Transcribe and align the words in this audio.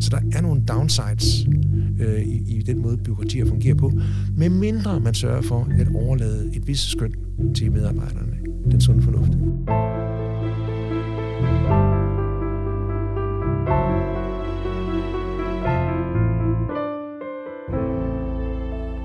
Så 0.00 0.10
der 0.10 0.38
er 0.38 0.40
nogle 0.40 0.62
downsides 0.68 1.46
øh, 2.00 2.22
i, 2.22 2.56
i 2.56 2.62
den 2.62 2.82
måde, 2.82 2.96
byråkratier 2.96 3.46
fungerer 3.46 3.74
på, 3.74 3.92
medmindre 4.36 5.00
man 5.00 5.14
sørger 5.14 5.42
for 5.42 5.68
at 5.80 5.88
overlade 5.94 6.50
et 6.56 6.66
vist 6.66 6.90
skøn 6.90 7.14
til 7.54 7.72
medarbejderne. 7.72 8.36
Den 8.70 8.80
sunde 8.80 9.02
fornuft. 9.02 9.32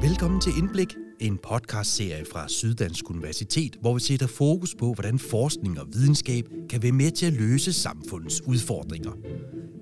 Velkommen 0.01 0.41
til 0.41 0.51
Indblik, 0.57 0.95
en 1.19 1.37
podcastserie 1.37 2.25
fra 2.31 2.47
Syddansk 2.47 3.09
Universitet, 3.09 3.77
hvor 3.81 3.93
vi 3.93 3.99
sætter 3.99 4.27
fokus 4.27 4.75
på, 4.75 4.93
hvordan 4.93 5.19
forskning 5.19 5.79
og 5.79 5.87
videnskab 5.93 6.45
kan 6.69 6.83
være 6.83 6.91
med 6.91 7.11
til 7.11 7.25
at 7.25 7.33
løse 7.33 7.73
samfundets 7.73 8.41
udfordringer. 8.47 9.11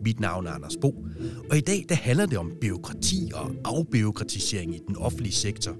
Mit 0.05 0.19
navn 0.19 0.47
er 0.47 0.51
Anders 0.51 0.77
Bo, 0.81 1.05
og 1.49 1.57
i 1.57 1.61
dag 1.61 1.85
der 1.89 1.95
handler 1.95 2.25
det 2.25 2.37
om 2.37 2.51
byråkrati 2.61 3.31
og 3.33 3.51
afbyråkratisering 3.65 4.75
i 4.75 4.79
den 4.87 4.95
offentlige 4.95 5.33
sektor. 5.33 5.75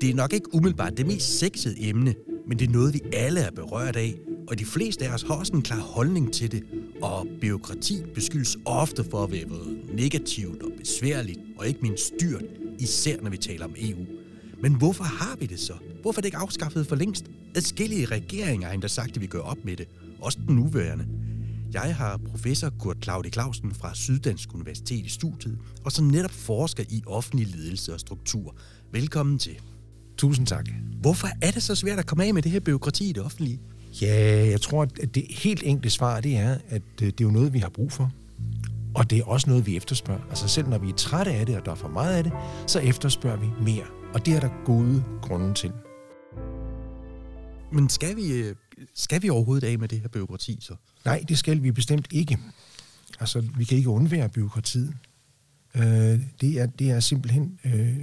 Det 0.00 0.10
er 0.10 0.14
nok 0.14 0.32
ikke 0.32 0.54
umiddelbart 0.54 0.96
det 0.96 1.06
mest 1.06 1.38
sexede 1.38 1.74
emne, 1.78 2.14
men 2.48 2.58
det 2.58 2.68
er 2.68 2.72
noget, 2.72 2.94
vi 2.94 3.00
alle 3.12 3.40
er 3.40 3.50
berørt 3.50 3.96
af, 3.96 4.14
og 4.48 4.58
de 4.58 4.64
fleste 4.64 5.06
af 5.06 5.14
os 5.14 5.22
har 5.22 5.34
også 5.34 5.52
en 5.52 5.62
klar 5.62 5.80
holdning 5.80 6.32
til 6.32 6.52
det, 6.52 6.62
og 7.02 7.26
byråkrati 7.40 8.02
beskyldes 8.14 8.56
ofte 8.64 9.04
for 9.10 9.24
at 9.24 9.32
være 9.32 9.46
negativt 9.92 10.62
og 10.62 10.70
besværligt, 10.78 11.38
og 11.58 11.68
ikke 11.68 11.80
mindst 11.82 12.12
dyrt, 12.20 12.44
især 12.78 13.16
når 13.22 13.30
vi 13.30 13.36
taler 13.36 13.64
om 13.64 13.74
EU. 13.78 14.06
Men 14.62 14.74
hvorfor 14.74 15.04
har 15.04 15.36
vi 15.40 15.46
det 15.46 15.60
så? 15.60 15.72
Hvorfor 16.02 16.20
er 16.20 16.22
det 16.22 16.26
ikke 16.28 16.36
afskaffet 16.36 16.86
for 16.86 16.96
længst? 16.96 17.24
Adskillige 17.54 18.04
regeringer 18.04 18.66
har 18.66 18.74
endda 18.74 18.88
sagt, 18.88 19.16
at 19.16 19.20
vi 19.20 19.26
gør 19.26 19.40
op 19.40 19.58
med 19.64 19.76
det. 19.76 19.88
Også 20.20 20.38
den 20.46 20.56
nuværende. 20.56 21.06
Jeg 21.84 21.96
har 21.96 22.20
professor 22.30 22.70
Kurt 22.78 22.96
Claudi 23.02 23.30
Clausen 23.30 23.74
fra 23.74 23.94
Syddansk 23.94 24.54
Universitet 24.54 25.06
i 25.06 25.08
studiet, 25.08 25.58
og 25.84 25.92
som 25.92 26.04
netop 26.04 26.30
forsker 26.30 26.84
i 26.88 27.02
offentlig 27.06 27.46
ledelse 27.46 27.94
og 27.94 28.00
struktur. 28.00 28.54
Velkommen 28.92 29.38
til. 29.38 29.60
Tusind 30.16 30.46
tak. 30.46 30.68
Hvorfor 31.00 31.28
er 31.42 31.50
det 31.50 31.62
så 31.62 31.74
svært 31.74 31.98
at 31.98 32.06
komme 32.06 32.24
af 32.24 32.34
med 32.34 32.42
det 32.42 32.52
her 32.52 32.60
byråkrati 32.60 33.08
i 33.08 33.12
det 33.12 33.22
offentlige? 33.22 33.60
Ja, 34.02 34.46
jeg 34.50 34.60
tror, 34.60 34.82
at 34.82 35.14
det 35.14 35.26
helt 35.30 35.62
enkle 35.64 35.90
svar, 35.90 36.20
det 36.20 36.36
er, 36.36 36.56
at 36.68 36.82
øh, 37.02 37.06
det 37.06 37.20
er 37.20 37.24
jo 37.24 37.30
noget, 37.30 37.52
vi 37.52 37.58
har 37.58 37.68
brug 37.68 37.92
for. 37.92 38.12
Og 38.94 39.10
det 39.10 39.18
er 39.18 39.24
også 39.24 39.50
noget, 39.50 39.66
vi 39.66 39.76
efterspørger. 39.76 40.22
Altså 40.28 40.48
selv 40.48 40.68
når 40.68 40.78
vi 40.78 40.88
er 40.88 40.94
trætte 40.96 41.32
af 41.32 41.46
det, 41.46 41.56
og 41.56 41.64
der 41.64 41.70
er 41.70 41.76
for 41.76 41.88
meget 41.88 42.16
af 42.16 42.24
det, 42.24 42.32
så 42.66 42.80
efterspørger 42.80 43.36
vi 43.36 43.46
mere. 43.62 43.84
Og 44.14 44.26
det 44.26 44.36
er 44.36 44.40
der 44.40 44.64
gode 44.64 45.04
grunde 45.22 45.54
til. 45.54 45.72
Men 47.72 47.88
skal 47.88 48.16
vi, 48.16 48.32
øh, 48.32 48.54
skal 48.96 49.22
vi 49.22 49.30
overhovedet 49.30 49.66
af 49.66 49.78
med 49.78 49.88
det 49.88 50.00
her 50.00 50.08
byråkrati 50.08 50.58
så? 50.60 50.74
Nej, 51.04 51.24
det 51.28 51.38
skal 51.38 51.62
vi 51.62 51.70
bestemt 51.70 52.08
ikke. 52.10 52.38
Altså, 53.20 53.40
vi 53.40 53.64
kan 53.64 53.78
ikke 53.78 53.90
undvære 53.90 54.28
byråkratiet. 54.28 54.94
Øh, 55.74 56.20
det, 56.40 56.60
er, 56.60 56.66
det 56.66 56.90
er 56.90 57.00
simpelthen 57.00 57.58
øh, 57.64 57.96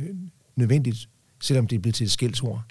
nødvendigt, 0.56 1.10
selvom 1.42 1.68
det 1.68 1.76
er 1.76 1.80
blevet 1.80 1.96
til 1.96 2.06
et 2.06 2.12
skældsord. 2.12 2.64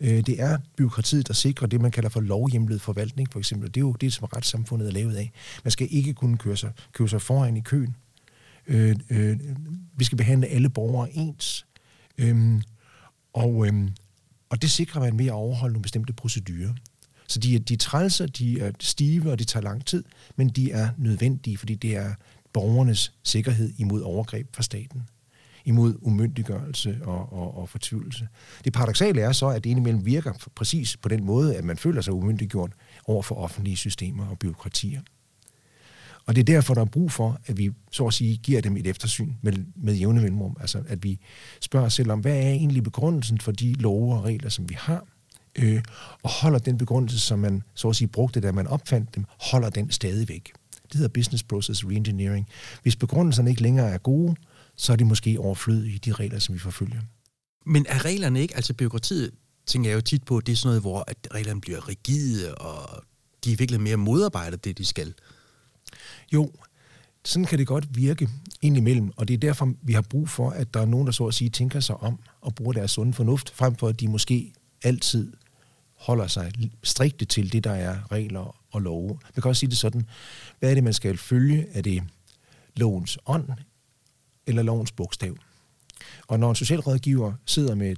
Øh, 0.00 0.26
det 0.26 0.40
er 0.40 0.58
byråkratiet, 0.76 1.28
der 1.28 1.34
sikrer 1.34 1.66
det, 1.66 1.80
man 1.80 1.90
kalder 1.90 2.08
for 2.08 2.20
lovhjemlet 2.20 2.80
forvaltning, 2.80 3.32
for 3.32 3.38
eksempel. 3.38 3.68
Det 3.68 3.76
er 3.76 3.80
jo 3.80 3.92
det, 3.92 4.12
som 4.12 4.24
retssamfundet 4.24 4.88
er 4.88 4.92
lavet 4.92 5.16
af. 5.16 5.32
Man 5.64 5.70
skal 5.70 5.88
ikke 5.90 6.14
kunne 6.14 6.36
køre 6.36 6.56
sig, 6.56 6.72
køre 6.92 7.08
sig 7.08 7.22
foran 7.22 7.56
i 7.56 7.60
køen. 7.60 7.96
Øh, 8.66 8.96
øh, 9.10 9.38
vi 9.96 10.04
skal 10.04 10.18
behandle 10.18 10.46
alle 10.46 10.70
borgere 10.70 11.12
ens. 11.12 11.66
Øh, 12.18 12.62
og, 13.32 13.66
øh, 13.66 13.88
og 14.50 14.62
det 14.62 14.70
sikrer 14.70 15.00
man 15.00 15.18
ved 15.18 15.26
at 15.26 15.32
overholde 15.32 15.72
nogle 15.72 15.82
bestemte 15.82 16.12
procedurer. 16.12 16.74
Så 17.28 17.38
de, 17.38 17.58
de 17.58 17.74
er 17.74 17.78
trælser, 17.78 18.26
de 18.26 18.60
er 18.60 18.72
stive, 18.80 19.30
og 19.30 19.38
det 19.38 19.48
tager 19.48 19.64
lang 19.64 19.86
tid, 19.86 20.04
men 20.36 20.48
de 20.48 20.72
er 20.72 20.88
nødvendige, 20.98 21.56
fordi 21.56 21.74
det 21.74 21.96
er 21.96 22.14
borgernes 22.52 23.12
sikkerhed 23.22 23.72
imod 23.78 24.02
overgreb 24.02 24.56
fra 24.56 24.62
staten 24.62 25.02
imod 25.66 25.94
umyndiggørelse 26.02 26.98
og, 27.02 27.32
og, 27.32 27.58
og 27.58 27.68
fortvivlelse. 27.68 28.28
Det 28.64 28.72
paradoxale 28.72 29.20
er 29.20 29.32
så, 29.32 29.48
at 29.48 29.64
det 29.64 29.70
indimellem 29.70 30.06
virker 30.06 30.32
præcis 30.54 30.96
på 30.96 31.08
den 31.08 31.24
måde, 31.24 31.56
at 31.56 31.64
man 31.64 31.76
føler 31.76 32.00
sig 32.00 32.12
umyndiggjort 32.12 32.72
over 33.04 33.22
for 33.22 33.34
offentlige 33.34 33.76
systemer 33.76 34.26
og 34.26 34.38
byråkratier. 34.38 35.00
Og 36.26 36.36
det 36.36 36.40
er 36.40 36.54
derfor, 36.54 36.74
der 36.74 36.80
er 36.80 36.84
brug 36.84 37.12
for, 37.12 37.40
at 37.46 37.58
vi 37.58 37.70
så 37.92 38.06
at 38.06 38.14
sige 38.14 38.36
giver 38.36 38.60
dem 38.60 38.76
et 38.76 38.86
eftersyn 38.86 39.32
med, 39.42 39.52
med 39.76 39.94
jævne 39.94 40.20
mellemrum. 40.20 40.56
Altså 40.60 40.82
at 40.88 41.04
vi 41.04 41.20
spørger 41.60 41.86
os 41.86 41.94
selv 41.94 42.10
om, 42.10 42.20
hvad 42.20 42.36
er 42.36 42.50
egentlig 42.50 42.82
begrundelsen 42.82 43.40
for 43.40 43.52
de 43.52 43.72
love 43.72 44.14
og 44.14 44.24
regler, 44.24 44.48
som 44.48 44.68
vi 44.68 44.74
har, 44.78 45.06
øh, 45.58 45.82
og 46.22 46.30
holder 46.30 46.58
den 46.58 46.78
begrundelse, 46.78 47.18
som 47.18 47.38
man 47.38 47.62
så 47.74 47.88
at 47.88 47.96
sige 47.96 48.08
brugte, 48.08 48.40
da 48.40 48.52
man 48.52 48.66
opfandt 48.66 49.14
dem, 49.14 49.24
holder 49.40 49.70
den 49.70 49.90
stadigvæk. 49.90 50.52
Det 50.72 50.94
hedder 50.94 51.08
business 51.08 51.42
process 51.42 51.84
reengineering. 51.84 52.48
Hvis 52.82 52.96
begrundelserne 52.96 53.50
ikke 53.50 53.62
længere 53.62 53.90
er 53.90 53.98
gode, 53.98 54.36
så 54.76 54.92
er 54.92 54.96
det 54.96 55.06
måske 55.06 55.40
overflødige, 55.40 55.98
de 55.98 56.12
regler, 56.12 56.38
som 56.38 56.54
vi 56.54 56.58
forfølger. 56.58 57.00
Men 57.66 57.86
er 57.88 58.04
reglerne 58.04 58.40
ikke, 58.40 58.56
altså 58.56 58.74
byråkratiet, 58.74 59.30
tænker 59.66 59.90
jeg 59.90 59.96
jo 59.96 60.00
tit 60.00 60.24
på, 60.24 60.40
det 60.40 60.52
er 60.52 60.56
sådan 60.56 60.68
noget, 60.68 60.82
hvor 60.82 61.04
at 61.06 61.16
reglerne 61.34 61.60
bliver 61.60 61.88
rigide, 61.88 62.54
og 62.54 63.04
de 63.44 63.52
er 63.52 63.56
virkelig 63.56 63.80
mere 63.80 63.96
modarbejder 63.96 64.56
det, 64.56 64.78
de 64.78 64.84
skal. 64.84 65.14
Jo, 66.32 66.52
sådan 67.24 67.44
kan 67.44 67.58
det 67.58 67.66
godt 67.66 67.96
virke 67.96 68.28
indimellem, 68.62 69.12
og 69.16 69.28
det 69.28 69.34
er 69.34 69.38
derfor, 69.38 69.72
vi 69.82 69.92
har 69.92 70.02
brug 70.02 70.28
for, 70.28 70.50
at 70.50 70.74
der 70.74 70.80
er 70.80 70.86
nogen, 70.86 71.06
der 71.06 71.12
så 71.12 71.26
at 71.26 71.34
sige 71.34 71.50
tænker 71.50 71.80
sig 71.80 71.96
om 71.96 72.18
og 72.40 72.54
bruger 72.54 72.72
deres 72.72 72.90
sunde 72.90 73.12
fornuft, 73.12 73.50
frem 73.50 73.76
for 73.76 73.88
at 73.88 74.00
de 74.00 74.08
måske 74.08 74.52
altid 74.82 75.32
holder 75.96 76.26
sig 76.26 76.52
strikte 76.82 77.24
til 77.24 77.52
det, 77.52 77.64
der 77.64 77.70
er 77.70 78.12
regler 78.12 78.56
og 78.70 78.82
love. 78.82 79.08
Man 79.08 79.42
kan 79.42 79.48
også 79.48 79.60
sige 79.60 79.70
det 79.70 79.78
sådan, 79.78 80.06
hvad 80.58 80.70
er 80.70 80.74
det, 80.74 80.84
man 80.84 80.92
skal 80.92 81.16
følge? 81.16 81.66
Er 81.72 81.82
det 81.82 82.02
lovens 82.76 83.18
ånd, 83.26 83.48
eller 84.46 84.62
lovens 84.62 84.92
bogstav. 84.92 85.36
Og 86.28 86.40
når 86.40 86.50
en 86.50 86.56
socialrådgiver 86.56 87.32
sidder 87.46 87.74
med 87.74 87.96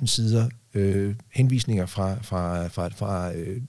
30.000 0.00 0.06
sider 0.06 0.48
øh, 0.74 1.14
henvisninger 1.30 1.86
fra, 1.86 2.22
fra, 2.22 2.66
fra, 2.68 2.88
fra 2.88 3.32
øh, 3.34 3.62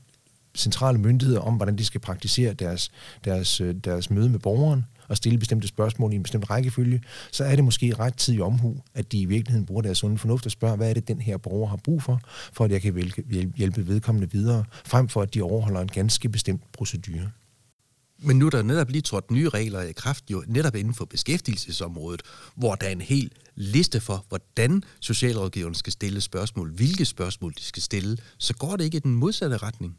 centrale 0.55 0.97
myndigheder 0.97 1.39
om, 1.39 1.55
hvordan 1.55 1.77
de 1.77 1.85
skal 1.85 2.01
praktisere 2.01 2.53
deres, 2.53 2.91
deres, 3.25 3.61
øh, 3.61 3.75
deres 3.75 4.09
møde 4.09 4.29
med 4.29 4.39
borgeren 4.39 4.85
og 5.07 5.17
stille 5.17 5.39
bestemte 5.39 5.67
spørgsmål 5.67 6.13
i 6.13 6.15
en 6.15 6.23
bestemt 6.23 6.49
rækkefølge, 6.49 7.01
så 7.31 7.43
er 7.43 7.55
det 7.55 7.63
måske 7.63 7.93
ret 7.99 8.17
tid 8.17 8.33
i 8.33 8.41
omhu, 8.41 8.77
at 8.93 9.11
de 9.11 9.19
i 9.19 9.25
virkeligheden 9.25 9.65
bruger 9.65 9.81
deres 9.81 9.97
sunde 9.97 10.17
fornuft 10.17 10.45
og 10.45 10.51
spørger, 10.51 10.75
hvad 10.75 10.89
er 10.89 10.93
det, 10.93 11.07
den 11.07 11.21
her 11.21 11.37
borger 11.37 11.67
har 11.67 11.77
brug 11.77 12.03
for, 12.03 12.21
for 12.53 12.65
at 12.65 12.71
jeg 12.71 12.81
kan 12.81 13.11
hjælpe 13.55 13.87
vedkommende 13.87 14.31
videre, 14.31 14.63
frem 14.85 15.09
for 15.09 15.21
at 15.21 15.33
de 15.33 15.41
overholder 15.41 15.81
en 15.81 15.87
ganske 15.87 16.29
bestemt 16.29 16.61
procedure. 16.73 17.31
Men 18.25 18.39
nu 18.39 18.45
er 18.45 18.49
der 18.49 18.63
netop 18.63 18.89
lige 18.89 19.01
trådt 19.01 19.31
nye 19.31 19.49
regler 19.49 19.81
i 19.81 19.91
kraft, 19.91 20.31
jo 20.31 20.43
netop 20.47 20.75
inden 20.75 20.93
for 20.93 21.05
beskæftigelsesområdet, 21.05 22.21
hvor 22.55 22.75
der 22.75 22.87
er 22.87 22.91
en 22.91 23.01
hel 23.01 23.31
liste 23.55 23.99
for, 23.99 24.25
hvordan 24.29 24.83
socialrådgiverne 24.99 25.75
skal 25.75 25.93
stille 25.93 26.21
spørgsmål, 26.21 26.71
hvilke 26.71 27.05
spørgsmål 27.05 27.53
de 27.53 27.63
skal 27.63 27.83
stille, 27.83 28.17
så 28.37 28.53
går 28.53 28.75
det 28.75 28.83
ikke 28.83 28.97
i 28.97 28.99
den 28.99 29.15
modsatte 29.15 29.57
retning. 29.57 29.97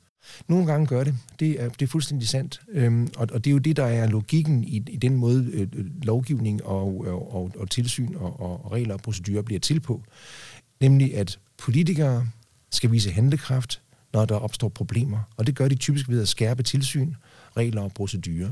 Nogle 0.49 0.67
gange 0.67 0.87
gør 0.87 1.05
det. 1.05 1.15
Det 1.41 1.63
er, 1.63 1.69
det 1.69 1.83
er 1.83 1.87
fuldstændig 1.87 2.29
sandt. 2.29 2.61
Øhm, 2.69 3.09
og, 3.17 3.29
og 3.33 3.45
det 3.45 3.51
er 3.51 3.53
jo 3.53 3.59
det, 3.59 3.77
der 3.77 3.85
er 3.85 4.07
logikken 4.07 4.65
i, 4.65 4.77
i 4.77 4.97
den 4.97 5.17
måde, 5.17 5.51
øh, 5.53 5.69
øh 5.73 5.87
lovgivning 6.03 6.65
og, 6.65 7.07
og, 7.07 7.35
og, 7.35 7.53
og 7.59 7.71
tilsyn 7.71 8.15
og, 8.15 8.41
og 8.41 8.73
regler 8.73 8.95
og 8.95 9.01
procedurer 9.01 9.43
bliver 9.43 9.61
til 9.61 9.81
på. 9.81 10.03
Nemlig, 10.81 11.17
at 11.17 11.39
politikere 11.59 12.29
skal 12.71 12.93
vise 12.93 13.11
handlekraft, 13.11 13.81
når 14.13 14.25
der 14.25 14.35
opstår 14.35 14.69
problemer. 14.69 15.19
Og 15.37 15.47
det 15.47 15.55
gør 15.57 15.69
de 15.69 15.75
typisk 15.75 16.09
ved 16.09 16.23
at 16.23 16.29
skærpe 16.29 16.63
tilsyn 16.63 17.15
regler 17.57 17.83
og 17.83 17.93
procedurer. 17.93 18.51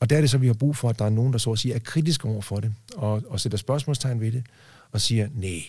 Og 0.00 0.10
der 0.10 0.16
er 0.16 0.20
det 0.20 0.30
så, 0.30 0.38
vi 0.38 0.46
har 0.46 0.54
brug 0.54 0.76
for, 0.76 0.88
at 0.88 0.98
der 0.98 1.04
er 1.04 1.10
nogen, 1.10 1.32
der 1.32 1.38
så 1.38 1.52
at 1.52 1.58
sige 1.58 1.74
er 1.74 1.78
kritiske 1.78 2.28
over 2.28 2.40
for 2.40 2.60
det, 2.60 2.74
og, 2.96 3.22
og 3.28 3.40
sætter 3.40 3.58
spørgsmålstegn 3.58 4.20
ved 4.20 4.32
det, 4.32 4.46
og 4.92 5.00
siger, 5.00 5.28
nej. 5.34 5.62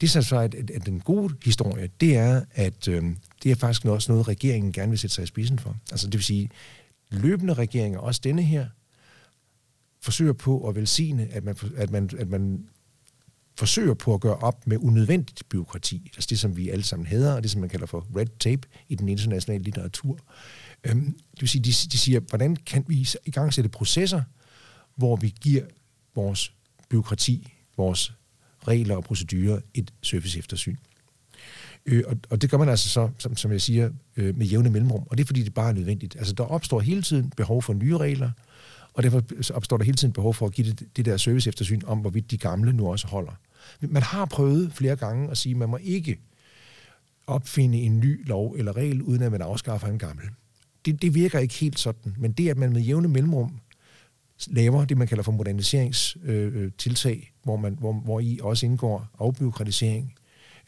Det 0.00 0.16
er 0.16 0.20
så, 0.20 0.38
at, 0.38 0.54
at, 0.54 0.70
at 0.70 0.86
den 0.86 1.00
gode 1.00 1.34
historie, 1.44 1.90
det 2.00 2.16
er, 2.16 2.42
at 2.52 2.88
øh, 2.88 3.04
det 3.42 3.50
er 3.50 3.56
faktisk 3.56 3.84
også 3.84 4.12
noget, 4.12 4.28
regeringen 4.28 4.72
gerne 4.72 4.90
vil 4.90 4.98
sætte 4.98 5.14
sig 5.14 5.22
i 5.22 5.26
spidsen 5.26 5.58
for. 5.58 5.76
Altså 5.90 6.06
det 6.06 6.14
vil 6.14 6.24
sige, 6.24 6.50
løbende 7.10 7.54
regeringer, 7.54 7.98
også 7.98 8.20
denne 8.24 8.42
her, 8.42 8.66
forsøger 10.00 10.32
på 10.32 10.68
at 10.68 10.76
velsigne, 10.76 11.28
at 11.30 11.44
man, 11.44 11.56
at 11.76 11.90
man, 11.90 12.10
at 12.18 12.28
man 12.28 12.68
forsøger 13.58 13.94
på 13.94 14.14
at 14.14 14.20
gøre 14.20 14.36
op 14.36 14.66
med 14.66 14.78
unødvendigt 14.80 15.48
byråkrati. 15.48 16.10
Altså 16.16 16.26
det, 16.30 16.38
som 16.38 16.56
vi 16.56 16.70
alle 16.70 16.84
sammen 16.84 17.06
hedder, 17.06 17.34
og 17.34 17.42
det, 17.42 17.50
som 17.50 17.60
man 17.60 17.70
kalder 17.70 17.86
for 17.86 18.06
red 18.16 18.26
tape 18.38 18.68
i 18.88 18.94
den 18.94 19.08
internationale 19.08 19.64
litteratur. 19.64 20.18
Øhm, 20.84 21.04
det 21.30 21.40
vil 21.40 21.48
sige, 21.48 21.62
de, 21.62 21.68
de 21.68 21.98
siger, 21.98 22.20
hvordan 22.20 22.56
kan 22.56 22.84
vi 22.88 23.08
i 23.24 23.30
gang 23.30 23.54
sætte 23.54 23.70
processer, 23.70 24.22
hvor 24.96 25.16
vi 25.16 25.34
giver 25.40 25.64
vores 26.14 26.52
byråkrati, 26.88 27.52
vores 27.76 28.12
regler 28.68 28.96
og 28.96 29.04
procedurer 29.04 29.60
et 29.74 29.92
serviceeftersyn. 30.02 30.76
Øh, 31.86 32.04
og, 32.06 32.16
og 32.30 32.42
det 32.42 32.50
gør 32.50 32.58
man 32.58 32.68
altså 32.68 32.88
så, 32.88 33.10
som, 33.18 33.36
som 33.36 33.52
jeg 33.52 33.60
siger, 33.60 33.90
øh, 34.16 34.36
med 34.36 34.46
jævne 34.46 34.70
mellemrum. 34.70 35.02
Og 35.06 35.18
det 35.18 35.24
er 35.24 35.26
fordi, 35.26 35.42
det 35.42 35.54
bare 35.54 35.68
er 35.68 35.72
nødvendigt. 35.72 36.16
Altså, 36.16 36.32
der 36.32 36.44
opstår 36.44 36.80
hele 36.80 37.02
tiden 37.02 37.32
behov 37.36 37.62
for 37.62 37.72
nye 37.72 37.96
regler, 37.96 38.30
og 38.94 39.02
derfor 39.02 39.22
opstår 39.54 39.76
der 39.76 39.84
hele 39.84 39.96
tiden 39.96 40.12
behov 40.12 40.34
for 40.34 40.46
at 40.46 40.52
give 40.52 40.72
det, 40.72 40.96
det 40.96 41.04
der 41.04 41.16
service 41.16 41.48
eftersyn 41.48 41.80
om, 41.86 41.98
hvorvidt 41.98 42.30
de 42.30 42.38
gamle 42.38 42.72
nu 42.72 42.90
også 42.90 43.06
holder. 43.06 43.32
Man 43.80 44.02
har 44.02 44.24
prøvet 44.24 44.72
flere 44.72 44.96
gange 44.96 45.30
at 45.30 45.38
sige, 45.38 45.50
at 45.50 45.56
man 45.56 45.68
må 45.68 45.78
ikke 45.82 46.18
opfinde 47.26 47.78
en 47.78 48.00
ny 48.00 48.28
lov 48.28 48.54
eller 48.58 48.76
regel, 48.76 49.02
uden 49.02 49.22
at 49.22 49.32
man 49.32 49.42
afskaffer 49.42 49.88
en 49.88 49.98
gammel 49.98 50.26
det, 50.84 51.02
det 51.02 51.14
virker 51.14 51.38
ikke 51.38 51.54
helt 51.54 51.78
sådan. 51.78 52.14
Men 52.18 52.32
det, 52.32 52.48
at 52.48 52.56
man 52.56 52.72
med 52.72 52.82
jævne 52.82 53.08
mellemrum 53.08 53.60
laver 54.46 54.84
det, 54.84 54.98
man 54.98 55.08
kalder 55.08 55.22
for 55.22 55.32
moderniseringstiltag, 55.32 57.16
øh, 57.16 57.42
hvor, 57.42 57.56
man, 57.56 57.76
hvor, 57.80 57.92
hvor 57.92 58.20
i 58.20 58.38
også 58.42 58.66
indgår 58.66 59.08
afbyråkratisering, 59.18 60.14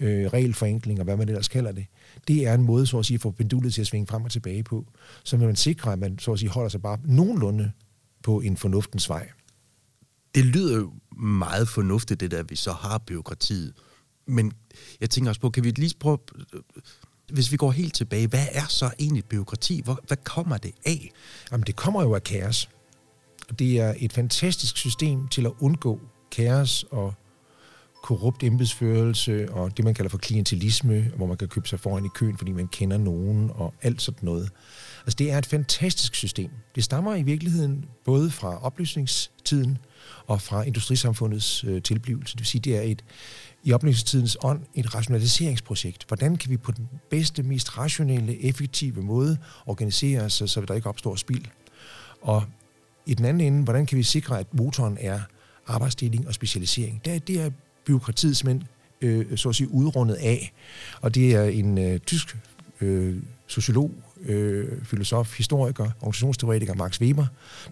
øh, 0.00 0.26
regelforenkling 0.26 0.98
og 0.98 1.04
hvad 1.04 1.16
man 1.16 1.28
ellers 1.28 1.48
kalder 1.48 1.72
det. 1.72 1.86
Det 2.28 2.46
er 2.46 2.54
en 2.54 2.62
måde, 2.62 2.86
så 2.86 2.98
at 2.98 3.06
sige, 3.06 3.14
at 3.14 3.20
få 3.20 3.30
pendulet 3.30 3.74
til 3.74 3.80
at 3.80 3.86
svinge 3.86 4.06
frem 4.06 4.24
og 4.24 4.30
tilbage 4.30 4.62
på. 4.62 4.86
Så 5.24 5.36
vil 5.36 5.46
man 5.46 5.56
sikre, 5.56 5.92
at 5.92 5.98
man 5.98 6.18
så 6.18 6.32
at 6.32 6.38
sige, 6.38 6.48
holder 6.48 6.68
sig 6.68 6.82
bare 6.82 6.98
nogenlunde 7.04 7.72
på 8.22 8.40
en 8.40 8.56
fornuftens 8.56 9.08
vej. 9.08 9.28
Det 10.34 10.44
lyder 10.44 10.76
jo 10.76 10.92
meget 11.16 11.68
fornuftigt, 11.68 12.20
det 12.20 12.30
der, 12.30 12.42
vi 12.42 12.56
så 12.56 12.72
har 12.72 12.98
byråkratiet. 12.98 13.72
Men 14.26 14.52
jeg 15.00 15.10
tænker 15.10 15.30
også 15.30 15.40
på, 15.40 15.50
kan 15.50 15.64
vi 15.64 15.70
lige 15.70 15.94
prøve, 16.00 16.18
hvis 17.32 17.52
vi 17.52 17.56
går 17.56 17.70
helt 17.70 17.94
tilbage, 17.94 18.26
hvad 18.26 18.46
er 18.52 18.66
så 18.68 18.90
egentlig 18.98 19.24
byråkrati? 19.24 19.80
Hvor, 19.84 20.00
hvad 20.06 20.16
kommer 20.16 20.56
det 20.56 20.72
af? 20.86 21.10
Jamen, 21.52 21.64
det 21.66 21.76
kommer 21.76 22.02
jo 22.02 22.14
af 22.14 22.22
kaos. 22.22 22.68
Det 23.58 23.80
er 23.80 23.94
et 23.98 24.12
fantastisk 24.12 24.76
system 24.76 25.28
til 25.28 25.46
at 25.46 25.52
undgå 25.60 26.00
kaos 26.30 26.84
og 26.90 27.14
korrupt 28.02 28.42
embedsførelse 28.42 29.52
og 29.52 29.76
det, 29.76 29.84
man 29.84 29.94
kalder 29.94 30.08
for 30.08 30.18
klientelisme, 30.18 31.12
hvor 31.16 31.26
man 31.26 31.36
kan 31.36 31.48
købe 31.48 31.68
sig 31.68 31.80
foran 31.80 32.04
i 32.04 32.08
køen, 32.14 32.38
fordi 32.38 32.52
man 32.52 32.68
kender 32.68 32.98
nogen 32.98 33.50
og 33.54 33.74
alt 33.82 34.02
sådan 34.02 34.24
noget. 34.24 34.50
Altså, 35.00 35.16
det 35.18 35.30
er 35.30 35.38
et 35.38 35.46
fantastisk 35.46 36.14
system. 36.14 36.50
Det 36.74 36.84
stammer 36.84 37.14
i 37.14 37.22
virkeligheden 37.22 37.84
både 38.04 38.30
fra 38.30 38.64
oplysningstiden 38.64 39.78
og 40.26 40.40
fra 40.40 40.62
industrisamfundets 40.62 41.64
øh, 41.64 41.82
tilblivelse. 41.82 42.34
Det 42.34 42.40
vil 42.40 42.46
sige, 42.46 42.60
det 42.60 42.76
er 42.76 42.82
et, 42.82 43.04
i 43.64 43.72
oplysningstidens 43.72 44.36
ånd 44.42 44.60
et 44.74 44.94
rationaliseringsprojekt. 44.94 46.04
Hvordan 46.08 46.36
kan 46.36 46.50
vi 46.50 46.56
på 46.56 46.72
den 46.72 46.88
bedste, 47.10 47.42
mest 47.42 47.78
rationelle, 47.78 48.44
effektive 48.44 49.02
måde 49.02 49.38
organisere 49.66 50.22
os, 50.22 50.42
så 50.46 50.64
der 50.68 50.74
ikke 50.74 50.88
opstår 50.88 51.16
spild? 51.16 51.44
Og 52.22 52.44
i 53.06 53.14
den 53.14 53.24
anden 53.24 53.40
ende, 53.40 53.64
hvordan 53.64 53.86
kan 53.86 53.98
vi 53.98 54.02
sikre, 54.02 54.38
at 54.38 54.54
motoren 54.54 54.98
er 55.00 55.20
arbejdsdeling 55.66 56.28
og 56.28 56.34
specialisering? 56.34 57.00
Det 57.04 57.14
er, 57.14 57.18
det 57.18 57.40
er 57.40 57.50
byråkratiet 57.84 58.36
simpelthen 58.36 58.68
øh, 59.00 59.38
så 59.38 59.48
at 59.48 59.54
sige 59.54 59.70
udrundet 59.70 60.14
af. 60.14 60.52
Og 61.00 61.14
det 61.14 61.34
er 61.34 61.44
en 61.44 61.78
øh, 61.78 61.98
tysk 61.98 62.36
øh, 62.80 63.16
sociolog, 63.46 63.90
øh, 64.26 64.84
filosof, 64.84 65.36
historiker, 65.36 65.90
organisationsteoretiker, 66.00 66.74
Max 66.74 67.00
Weber, 67.00 67.26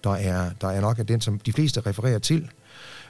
der 0.04 0.10
er, 0.10 0.50
der 0.60 0.68
er 0.68 0.80
nok 0.80 0.98
af 0.98 1.06
den, 1.06 1.20
som 1.20 1.38
de 1.38 1.52
fleste 1.52 1.80
refererer 1.80 2.18
til, 2.18 2.48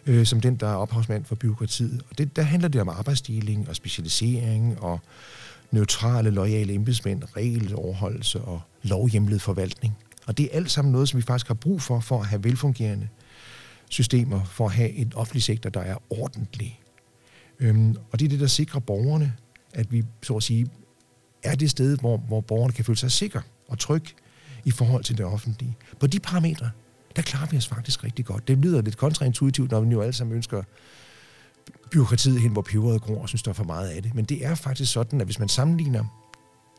øh, 0.06 0.26
som 0.26 0.40
den, 0.40 0.56
der 0.56 0.68
er 0.68 0.74
ophavsmand 0.74 1.24
for 1.24 1.34
byråkratiet. 1.34 2.02
Og 2.10 2.18
det, 2.18 2.36
der 2.36 2.42
handler 2.42 2.68
det 2.68 2.80
om 2.80 2.88
arbejdsdeling 2.88 3.68
og 3.68 3.76
specialisering 3.76 4.82
og 4.82 5.00
neutrale, 5.70 6.30
lojale 6.30 6.74
embedsmænd, 6.74 7.22
regeloverholdelse 7.36 8.40
og 8.40 8.60
lovhjemlet 8.82 9.42
forvaltning. 9.42 9.96
Og 10.26 10.38
det 10.38 10.44
er 10.44 10.56
alt 10.56 10.70
sammen 10.70 10.92
noget, 10.92 11.08
som 11.08 11.18
vi 11.18 11.22
faktisk 11.22 11.46
har 11.48 11.54
brug 11.54 11.82
for, 11.82 12.00
for 12.00 12.20
at 12.20 12.26
have 12.26 12.44
velfungerende 12.44 13.08
systemer, 13.88 14.44
for 14.44 14.66
at 14.66 14.72
have 14.72 14.90
en 14.90 15.12
offentlig 15.14 15.42
sektor, 15.42 15.70
der 15.70 15.80
er 15.80 15.96
ordentlig. 16.10 16.80
Øhm, 17.60 17.96
og 18.12 18.18
det 18.18 18.24
er 18.24 18.28
det, 18.28 18.40
der 18.40 18.46
sikrer 18.46 18.80
borgerne, 18.80 19.32
at 19.74 19.92
vi 19.92 20.04
så 20.22 20.36
at 20.36 20.42
sige 20.42 20.66
er 21.42 21.54
det 21.54 21.70
sted, 21.70 21.98
hvor, 21.98 22.16
hvor 22.16 22.40
borgerne 22.40 22.72
kan 22.72 22.84
føle 22.84 22.98
sig 22.98 23.12
sikre 23.12 23.42
og 23.68 23.78
tryg 23.78 24.04
i 24.64 24.70
forhold 24.70 25.04
til 25.04 25.18
det 25.18 25.26
offentlige. 25.26 25.76
På 26.00 26.06
de 26.06 26.20
parametre, 26.20 26.70
der 27.16 27.22
klarer 27.22 27.46
vi 27.46 27.56
os 27.56 27.68
faktisk 27.68 28.04
rigtig 28.04 28.24
godt. 28.24 28.48
Det 28.48 28.58
lyder 28.58 28.82
lidt 28.82 28.96
kontraintuitivt, 28.96 29.70
når 29.70 29.80
vi 29.80 29.90
jo 29.90 30.00
alle 30.00 30.12
sammen 30.12 30.36
ønsker 30.36 30.62
byråkratiet 31.90 32.40
hen, 32.40 32.52
hvor 32.52 32.62
peberet 32.62 33.02
gror 33.02 33.22
og 33.22 33.28
synes, 33.28 33.42
der 33.42 33.50
er 33.50 33.54
for 33.54 33.64
meget 33.64 33.88
af 33.88 34.02
det. 34.02 34.14
Men 34.14 34.24
det 34.24 34.46
er 34.46 34.54
faktisk 34.54 34.92
sådan, 34.92 35.20
at 35.20 35.26
hvis 35.26 35.38
man 35.38 35.48
sammenligner 35.48 36.04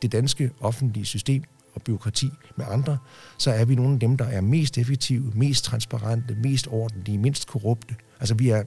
det 0.01 0.11
danske 0.11 0.51
offentlige 0.59 1.05
system 1.05 1.43
og 1.73 1.81
byråkrati 1.81 2.29
med 2.55 2.65
andre, 2.69 2.97
så 3.37 3.51
er 3.51 3.65
vi 3.65 3.75
nogle 3.75 3.93
af 3.93 3.99
dem, 3.99 4.17
der 4.17 4.25
er 4.25 4.41
mest 4.41 4.77
effektive, 4.77 5.31
mest 5.35 5.63
transparente, 5.63 6.35
mest 6.35 6.67
ordentlige, 6.67 7.17
mindst 7.17 7.47
korrupte. 7.47 7.95
Altså 8.19 8.35
vi 8.35 8.49
er 8.49 8.63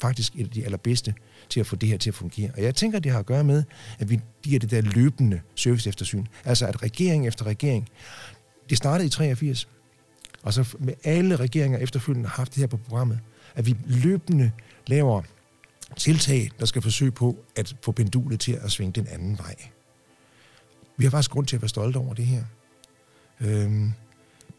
faktisk 0.00 0.34
et 0.36 0.44
af 0.44 0.50
de 0.50 0.64
allerbedste 0.64 1.14
til 1.48 1.60
at 1.60 1.66
få 1.66 1.76
det 1.76 1.88
her 1.88 1.98
til 1.98 2.10
at 2.10 2.14
fungere. 2.14 2.50
Og 2.56 2.62
jeg 2.62 2.74
tænker, 2.74 2.98
det 2.98 3.12
har 3.12 3.18
at 3.18 3.26
gøre 3.26 3.44
med, 3.44 3.62
at 3.98 4.10
vi 4.10 4.20
giver 4.42 4.58
det 4.58 4.70
der 4.70 4.80
løbende 4.80 5.40
service 5.54 5.88
eftersyn. 5.88 6.26
Altså 6.44 6.66
at 6.66 6.82
regering 6.82 7.26
efter 7.26 7.46
regering, 7.46 7.88
det 8.70 8.78
startede 8.78 9.06
i 9.06 9.10
83, 9.10 9.68
og 10.42 10.54
så 10.54 10.76
med 10.78 10.94
alle 11.04 11.36
regeringer 11.36 11.78
efterfølgende 11.78 12.28
har 12.28 12.36
haft 12.36 12.54
det 12.54 12.60
her 12.60 12.66
på 12.66 12.76
programmet, 12.76 13.20
at 13.54 13.66
vi 13.66 13.76
løbende 13.86 14.50
laver 14.86 15.22
tiltag, 15.96 16.50
der 16.60 16.66
skal 16.66 16.82
forsøge 16.82 17.10
på 17.10 17.36
at 17.56 17.76
få 17.82 17.92
pendulet 17.92 18.40
til 18.40 18.52
at 18.52 18.72
svinge 18.72 18.92
den 18.92 19.06
anden 19.06 19.38
vej. 19.38 19.54
Vi 20.98 21.04
har 21.04 21.10
faktisk 21.10 21.30
grund 21.30 21.46
til 21.46 21.56
at 21.56 21.62
være 21.62 21.68
stolte 21.68 21.96
over 21.96 22.14
det 22.14 22.26
her. 22.26 22.44
Øhm, 23.40 23.92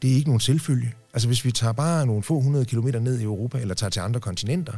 det 0.02 0.12
er 0.12 0.16
ikke 0.16 0.30
nogen 0.30 0.40
selvfølge. 0.40 0.94
Altså 1.14 1.28
hvis 1.28 1.46
vi 1.46 1.52
tager 1.52 1.74
bare 1.74 2.06
nogle 2.06 2.24
få 2.24 2.40
hundrede 2.40 2.66
kilometer 2.66 3.00
ned 3.00 3.20
i 3.20 3.24
Europa, 3.24 3.60
eller 3.60 3.76
tager 3.76 3.90
til 3.90 4.00
andre 4.00 4.20
kontinenter, 4.20 4.78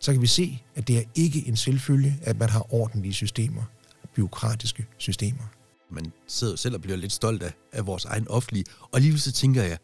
så 0.00 0.12
kan 0.12 0.22
vi 0.22 0.26
se, 0.26 0.62
at 0.74 0.88
det 0.88 0.98
er 0.98 1.02
ikke 1.14 1.48
en 1.48 1.56
selvfølge, 1.56 2.18
at 2.22 2.38
man 2.38 2.48
har 2.48 2.74
ordentlige 2.74 3.12
systemer, 3.12 3.62
byråkratiske 4.14 4.86
systemer. 4.98 5.44
Man 5.90 6.12
sidder 6.26 6.56
selv 6.56 6.74
og 6.74 6.80
bliver 6.80 6.96
lidt 6.96 7.12
stolt 7.12 7.42
af, 7.42 7.52
af 7.72 7.86
vores 7.86 8.04
egen 8.04 8.28
offentlige, 8.28 8.64
og 8.80 8.88
alligevel 8.92 9.20
så 9.20 9.32
tænker 9.32 9.62
jeg, 9.62 9.78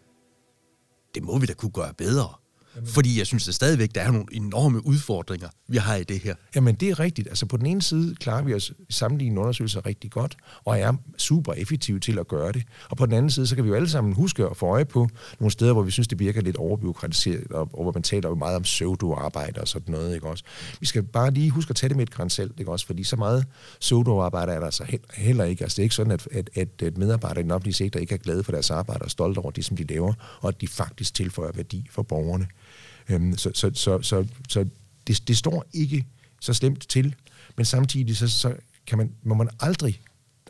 det 1.15 1.23
må 1.23 1.39
vi 1.39 1.47
da 1.47 1.55
kunne 1.55 1.73
gøre 1.73 1.95
bedre. 1.95 2.35
Jamen. 2.77 2.89
Fordi 2.89 3.19
jeg 3.19 3.27
synes 3.27 3.49
at 3.49 3.55
stadigvæk, 3.55 3.95
der 3.95 4.01
er 4.01 4.11
nogle 4.11 4.27
enorme 4.33 4.87
udfordringer, 4.87 5.49
vi 5.69 5.77
har 5.77 5.97
i 5.97 6.05
det 6.05 6.19
her. 6.19 6.35
Jamen, 6.55 6.75
det 6.75 6.89
er 6.89 7.01
rigtigt. 7.01 7.29
Altså, 7.29 7.47
på 7.47 7.57
den 7.57 7.67
ene 7.67 7.83
side 7.83 8.15
klarer 8.15 8.43
vi 8.43 8.55
os 8.55 8.73
sammenlignende 8.91 9.41
undersøgelser 9.41 9.87
rigtig 9.87 10.11
godt, 10.11 10.37
og 10.65 10.79
er 10.79 10.93
super 11.19 11.53
effektive 11.53 12.01
til 12.01 12.19
at 12.19 12.29
gøre 12.29 12.53
det. 12.53 12.63
Og 12.91 12.97
på 12.97 13.07
den 13.07 13.15
anden 13.15 13.31
side, 13.31 13.47
så 13.47 13.55
kan 13.55 13.65
vi 13.65 13.69
jo 13.69 13.75
alle 13.75 13.89
sammen 13.89 14.13
huske 14.13 14.45
at 14.45 14.57
få 14.57 14.67
øje 14.67 14.85
på 14.85 15.09
nogle 15.41 15.53
steder, 15.53 15.73
hvor 15.73 15.83
vi 15.83 15.91
synes, 15.91 16.09
det 16.09 16.19
virker 16.19 16.41
lidt 16.41 16.57
overbyråkratiseret, 16.57 17.53
og, 17.53 17.67
hvor 17.67 17.93
man 17.93 18.03
taler 18.03 18.35
meget 18.35 18.57
om 18.57 18.63
pseudo-arbejde 18.63 19.61
og 19.61 19.69
sådan 19.69 19.93
noget, 19.93 20.15
ikke 20.15 20.27
også? 20.27 20.45
Vi 20.81 20.87
skal 20.87 21.03
bare 21.03 21.31
lige 21.31 21.51
huske 21.51 21.71
at 21.71 21.77
tage 21.77 21.89
det 21.89 21.97
med 21.97 22.07
et 22.07 22.11
grænsel, 22.11 22.51
ikke 22.59 22.71
også? 22.71 22.87
Fordi 22.87 23.05
så 23.05 23.17
meget 23.17 23.47
pseudo-arbejde 23.81 24.53
er 24.53 24.59
der 24.59 24.67
altså 24.67 24.99
heller 25.15 25.45
ikke. 25.45 25.65
Altså, 25.65 25.77
det 25.77 25.83
er 25.83 25.85
ikke 25.85 25.95
sådan, 25.95 26.13
at, 26.13 26.29
at, 26.33 26.51
at, 26.55 26.83
at 26.83 26.99
medarbejdere 26.99 27.41
i 27.41 27.43
den 27.43 27.51
offentlige 27.51 27.75
sektor 27.75 28.01
ikke 28.01 28.15
er 28.15 28.19
glade 28.19 28.45
for 28.45 28.53
deres 28.53 28.71
arbejde 28.71 29.03
og 29.03 29.11
stolte 29.11 29.39
over 29.39 29.51
det, 29.51 29.65
som 29.65 29.77
de 29.77 29.85
laver, 29.85 30.13
og 30.41 30.49
at 30.49 30.61
de 30.61 30.69
faktisk 30.69 31.15
tilføjer 31.15 31.53
værdi 31.55 31.87
for 31.91 32.03
borgerne. 32.03 32.47
Øhm, 33.09 33.37
så 33.37 33.51
så, 33.55 33.71
så, 33.75 34.03
så, 34.03 34.27
så 34.49 34.67
det, 35.07 35.29
det 35.29 35.37
står 35.37 35.65
ikke 35.73 36.07
så 36.41 36.55
slemt 36.55 36.89
til, 36.89 37.15
men 37.57 37.65
samtidig 37.65 38.17
så, 38.17 38.29
så 38.29 38.57
kan 38.87 38.99
man, 38.99 39.15
må 39.23 39.35
man 39.35 39.49
aldrig, 39.61 40.03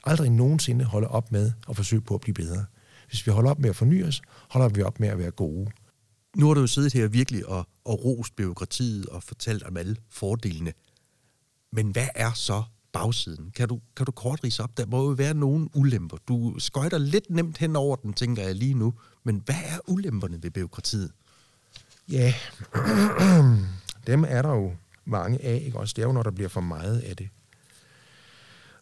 aldrig 0.04 0.30
nogensinde 0.30 0.84
holde 0.84 1.08
op 1.08 1.32
med 1.32 1.52
at 1.68 1.76
forsøge 1.76 2.02
på 2.02 2.14
at 2.14 2.20
blive 2.20 2.34
bedre. 2.34 2.64
Hvis 3.08 3.26
vi 3.26 3.32
holder 3.32 3.50
op 3.50 3.58
med 3.58 3.70
at 3.70 3.76
forny 3.76 4.04
os, 4.04 4.22
holder 4.50 4.68
vi 4.68 4.82
op 4.82 5.00
med 5.00 5.08
at 5.08 5.18
være 5.18 5.30
gode. 5.30 5.70
Nu 6.36 6.46
har 6.46 6.54
du 6.54 6.60
jo 6.60 6.66
siddet 6.66 6.92
her 6.92 7.08
virkelig 7.08 7.48
og, 7.48 7.66
og 7.84 8.04
rost 8.04 8.36
byråkratiet 8.36 9.06
og 9.06 9.22
fortalt 9.22 9.62
om 9.62 9.76
alle 9.76 9.96
fordelene. 10.10 10.72
Men 11.72 11.90
hvad 11.90 12.08
er 12.14 12.32
så 12.32 12.62
bagsiden? 12.92 13.50
Kan 13.50 13.68
du, 13.68 13.80
kan 13.96 14.06
du 14.06 14.12
kort 14.12 14.40
rise 14.44 14.62
op? 14.62 14.76
Der 14.76 14.86
må 14.86 15.04
jo 15.04 15.10
være 15.10 15.34
nogle 15.34 15.68
ulemper. 15.74 16.16
Du 16.28 16.54
skøjter 16.58 16.98
lidt 16.98 17.30
nemt 17.30 17.58
hen 17.58 17.76
over 17.76 17.96
den, 17.96 18.12
tænker 18.12 18.42
jeg 18.42 18.54
lige 18.54 18.74
nu. 18.74 18.94
Men 19.24 19.42
hvad 19.44 19.62
er 19.64 19.78
ulemperne 19.86 20.42
ved 20.42 20.50
byråkratiet? 20.50 21.10
Ja, 22.08 22.34
dem 24.06 24.24
er 24.28 24.42
der 24.42 24.50
jo 24.50 24.76
mange 25.04 25.44
af, 25.44 25.62
ikke 25.64 25.78
også? 25.78 25.92
Det 25.96 26.02
er 26.02 26.06
jo, 26.06 26.12
når 26.12 26.22
der 26.22 26.30
bliver 26.30 26.48
for 26.48 26.60
meget 26.60 27.00
af 27.00 27.16
det. 27.16 27.28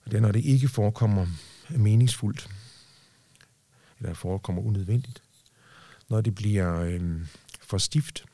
Og 0.04 0.10
det 0.10 0.16
er, 0.16 0.20
når 0.20 0.32
det 0.32 0.44
ikke 0.44 0.68
forekommer 0.68 1.26
meningsfuldt, 1.70 2.50
eller 3.98 4.14
forekommer 4.14 4.62
unødvendigt. 4.62 5.22
Når 6.08 6.20
det 6.20 6.34
bliver 6.34 6.80
øh, 6.80 7.20
for 7.60 7.78
stift, 7.78 8.24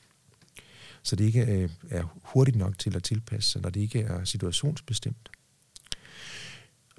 så 1.03 1.17
det 1.17 1.25
ikke 1.25 1.45
øh, 1.47 1.71
er 1.91 2.19
hurtigt 2.23 2.57
nok 2.57 2.79
til 2.79 2.97
at 2.97 3.03
tilpasse 3.03 3.51
sig, 3.51 3.63
når 3.63 3.71
det 3.71 3.81
ikke 3.81 4.01
er 4.01 4.25
situationsbestemt. 4.25 5.31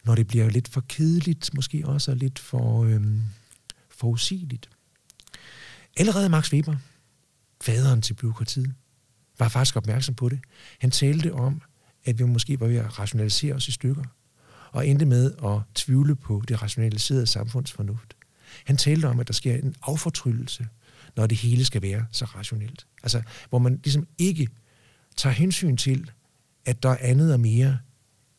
Når 0.04 0.16
det 0.16 0.28
bliver 0.28 0.50
lidt 0.50 0.68
for 0.68 0.84
kedeligt, 0.88 1.54
måske 1.54 1.88
også 1.88 2.16
lidt 2.16 2.40
for 2.40 2.84
øh, 2.84 3.02
forudsigeligt. 3.90 4.70
Allerede 5.98 6.30
Max 6.30 6.54
Weber, 6.54 6.76
faderen 7.62 8.02
til 8.02 8.14
byråkratiet, 8.14 8.74
var 9.40 9.48
faktisk 9.48 9.76
opmærksom 9.76 10.16
på 10.16 10.30
det. 10.30 10.40
Han 10.80 10.92
talte 10.92 11.34
om, 11.34 11.62
at 12.06 12.20
vi 12.20 12.24
måske 12.24 12.60
var 12.60 12.68
ved 12.68 12.78
at 12.78 13.00
rationalisere 13.00 13.54
os 13.54 13.68
i 13.68 13.72
stykker, 13.72 14.04
og 14.72 14.88
endte 14.88 15.06
med 15.06 15.32
at 15.46 15.62
tvivle 15.76 16.16
på 16.16 16.44
det 16.48 16.62
rationaliserede 16.62 17.28
samfundsfornuft. 17.28 18.16
Han 18.66 18.78
talte 18.78 19.06
om, 19.06 19.20
at 19.20 19.28
der 19.28 19.34
sker 19.34 19.56
en 19.56 19.76
affortryllelse, 19.82 20.68
når 21.16 21.28
det 21.28 21.38
hele 21.38 21.66
skal 21.66 21.82
være 21.82 22.06
så 22.12 22.26
rationelt. 22.26 22.88
Altså, 23.04 23.22
hvor 23.50 23.60
man 23.60 23.80
ligesom 23.84 24.08
ikke 24.18 24.48
tager 25.18 25.34
hensyn 25.34 25.78
til, 25.78 26.12
at 26.66 26.84
der 26.84 26.90
er 26.90 26.98
andet 27.02 27.34
og 27.34 27.40
mere 27.40 27.78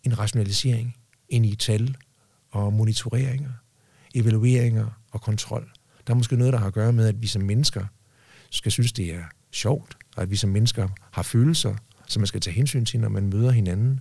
end 0.03 0.19
rationalisering, 0.19 0.97
end 1.29 1.47
i 1.47 1.55
tal 1.55 1.97
og 2.51 2.73
monitoreringer, 2.73 3.51
evalueringer 4.15 4.87
og 5.11 5.21
kontrol. 5.21 5.73
Der 6.07 6.13
er 6.13 6.17
måske 6.17 6.37
noget, 6.37 6.53
der 6.53 6.59
har 6.59 6.67
at 6.67 6.73
gøre 6.73 6.93
med, 6.93 7.09
at 7.09 7.23
vi 7.23 7.27
som 7.27 7.43
mennesker 7.43 7.87
skal 8.51 8.73
synes, 8.73 8.93
det 8.93 9.15
er 9.15 9.23
sjovt, 9.53 9.97
og 10.17 10.23
at 10.23 10.31
vi 10.31 10.37
som 10.37 10.51
mennesker 10.51 10.89
har 11.13 11.23
følelser, 11.23 11.75
som 12.07 12.21
man 12.21 12.27
skal 12.27 12.41
tage 12.41 12.55
hensyn 12.55 12.85
til, 12.85 13.01
når 13.01 13.09
man 13.09 13.27
møder 13.27 13.51
hinanden. 13.51 14.01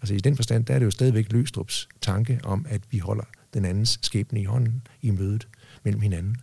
Altså 0.00 0.14
i 0.14 0.18
den 0.18 0.36
forstand, 0.36 0.64
der 0.66 0.74
er 0.74 0.78
det 0.78 0.86
jo 0.86 0.90
stadigvæk 0.90 1.32
Løstrups 1.32 1.88
tanke 2.00 2.40
om, 2.44 2.66
at 2.68 2.82
vi 2.90 2.98
holder 2.98 3.24
den 3.54 3.64
andens 3.64 3.98
skæbne 4.02 4.40
i 4.40 4.44
hånden 4.44 4.86
i 5.02 5.10
mødet 5.10 5.48
mellem 5.84 6.00
hinanden. 6.00 6.36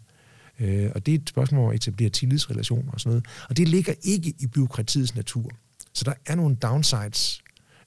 Øh, 0.60 0.92
og 0.96 1.06
det 1.06 1.14
er 1.14 1.18
et 1.18 1.30
spørgsmål 1.30 1.64
om 1.64 1.70
at 1.70 1.76
etablere 1.76 2.10
tillidsrelationer 2.10 2.92
og 2.92 3.00
sådan 3.00 3.10
noget. 3.10 3.26
Og 3.50 3.58
det 3.58 3.68
ligger 3.68 3.94
ikke 4.04 4.34
i 4.40 4.48
byråkratiets 4.48 5.16
natur. 5.16 5.50
Så 5.94 6.04
der 6.04 6.14
er 6.26 6.36
nogle 6.36 6.56
downsides 6.56 7.44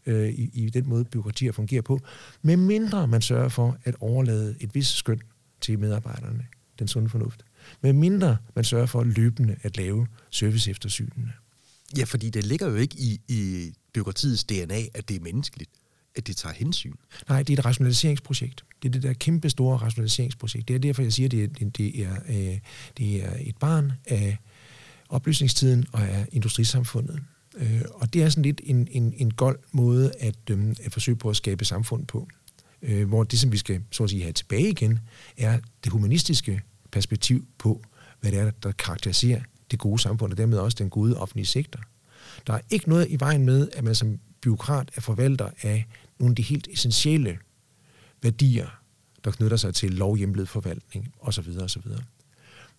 øh, 0.06 0.28
i, 0.28 0.50
i 0.52 0.70
den 0.70 0.88
måde, 0.88 1.04
byråkratier 1.04 1.52
fungerer 1.52 1.82
på, 1.82 2.00
medmindre 2.42 3.06
man 3.06 3.22
sørger 3.22 3.48
for 3.48 3.78
at 3.84 3.94
overlade 4.00 4.56
et 4.60 4.74
vist 4.74 4.96
skøn 4.96 5.20
til 5.60 5.78
medarbejderne, 5.78 6.46
den 6.78 6.88
sunde 6.88 7.08
fornuft. 7.08 7.44
Med 7.80 7.92
mindre 7.92 8.36
man 8.54 8.64
sørger 8.64 8.86
for 8.86 9.04
løbende 9.04 9.56
at 9.62 9.76
lave 9.76 10.06
service 10.30 10.70
eftersynene. 10.70 11.32
Ja, 11.96 12.04
fordi 12.04 12.30
det 12.30 12.46
ligger 12.46 12.68
jo 12.68 12.74
ikke 12.74 12.96
i, 12.98 13.20
i 13.28 13.72
byråkratiets 13.94 14.44
DNA, 14.44 14.80
at 14.94 15.08
det 15.08 15.16
er 15.16 15.20
menneskeligt, 15.20 15.70
at 16.16 16.26
det 16.26 16.36
tager 16.36 16.54
hensyn. 16.54 16.94
Nej, 17.28 17.42
det 17.42 17.54
er 17.54 17.58
et 17.58 17.64
rationaliseringsprojekt. 17.64 18.64
Det 18.82 18.88
er 18.88 18.92
det 18.92 19.02
der 19.02 19.12
kæmpe 19.12 19.50
store 19.50 19.76
rationaliseringsprojekt. 19.76 20.68
Det 20.68 20.74
er 20.74 20.78
derfor, 20.78 21.02
jeg 21.02 21.12
siger, 21.12 21.26
at 21.26 21.30
det, 21.32 21.76
det, 21.78 22.02
er, 22.02 22.16
øh, 22.28 22.58
det 22.98 23.24
er 23.24 23.32
et 23.40 23.56
barn 23.56 23.92
af 24.06 24.38
oplysningstiden 25.08 25.86
og 25.92 26.02
af 26.08 26.26
industrisamfundet. 26.32 27.22
Øh, 27.56 27.82
og 27.94 28.14
det 28.14 28.22
er 28.22 28.28
sådan 28.28 28.42
lidt 28.42 28.60
en, 28.64 28.88
en, 28.90 29.14
en 29.16 29.30
gold 29.30 29.58
måde 29.72 30.12
at, 30.20 30.50
øh, 30.50 30.74
at 30.84 30.92
forsøge 30.92 31.16
på 31.16 31.30
at 31.30 31.36
skabe 31.36 31.64
samfund 31.64 32.06
på. 32.06 32.28
Øh, 32.82 33.08
hvor 33.08 33.24
det, 33.24 33.38
som 33.38 33.52
vi 33.52 33.56
skal 33.56 33.80
så 33.90 34.04
at 34.04 34.10
sige, 34.10 34.22
have 34.22 34.32
tilbage 34.32 34.70
igen, 34.70 34.98
er 35.36 35.58
det 35.84 35.92
humanistiske 35.92 36.62
perspektiv 36.94 37.46
på, 37.58 37.82
hvad 38.20 38.32
det 38.32 38.40
er, 38.40 38.50
der 38.50 38.72
karakteriserer 38.72 39.42
det 39.70 39.78
gode 39.78 39.98
samfund, 39.98 40.32
og 40.32 40.38
dermed 40.38 40.58
også 40.58 40.76
den 40.78 40.90
gode 40.90 41.16
offentlige 41.16 41.46
sektor. 41.46 41.80
Der 42.46 42.52
er 42.52 42.60
ikke 42.70 42.88
noget 42.88 43.06
i 43.10 43.20
vejen 43.20 43.44
med, 43.44 43.68
at 43.72 43.84
man 43.84 43.94
som 43.94 44.18
byråkrat 44.40 44.90
er 44.96 45.00
forvalter 45.00 45.50
af 45.62 45.86
nogle 46.18 46.32
af 46.32 46.36
de 46.36 46.42
helt 46.42 46.68
essentielle 46.70 47.38
værdier, 48.22 48.68
der 49.24 49.30
knytter 49.30 49.56
sig 49.56 49.74
til 49.74 49.92
lovhjemlet 49.92 50.48
forvaltning 50.48 51.14
osv. 51.20 51.58
osv. 51.62 51.82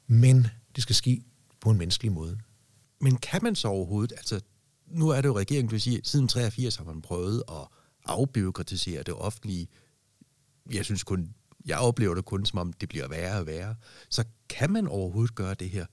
Men 0.08 0.48
det 0.76 0.84
skal 0.84 0.96
ske 0.96 1.22
på 1.62 1.70
en 1.70 1.78
menneskelig 1.78 2.12
måde. 2.12 2.38
Men 3.02 3.18
kan 3.18 3.44
man 3.44 3.56
så 3.56 3.68
overhovedet, 3.68 4.14
altså 4.18 4.40
nu 4.88 5.10
er 5.10 5.22
det 5.22 5.30
jo 5.30 5.38
regeringen, 5.38 5.70
du 5.70 5.80
siger, 5.80 6.00
siden 6.04 6.28
83 6.28 6.76
har 6.76 6.84
man 6.84 7.02
prøvet 7.02 7.44
at 7.50 7.68
afbyråkratisere 8.06 9.04
det 9.04 9.14
offentlige. 9.14 9.68
Jeg 10.72 10.86
synes 10.86 11.04
kun, 11.04 11.34
jeg 11.66 11.78
oplever 11.78 12.16
det 12.16 12.26
kun 12.26 12.46
som 12.46 12.60
om, 12.60 12.74
det 12.74 12.90
bliver 12.90 13.08
værre 13.08 13.40
og 13.40 13.48
værre. 13.48 13.76
Så 14.10 14.24
kan 14.50 14.72
man 14.72 14.88
overhovedet 14.88 15.36
gøre 15.36 15.54
det 15.54 15.70
her? 15.70 15.86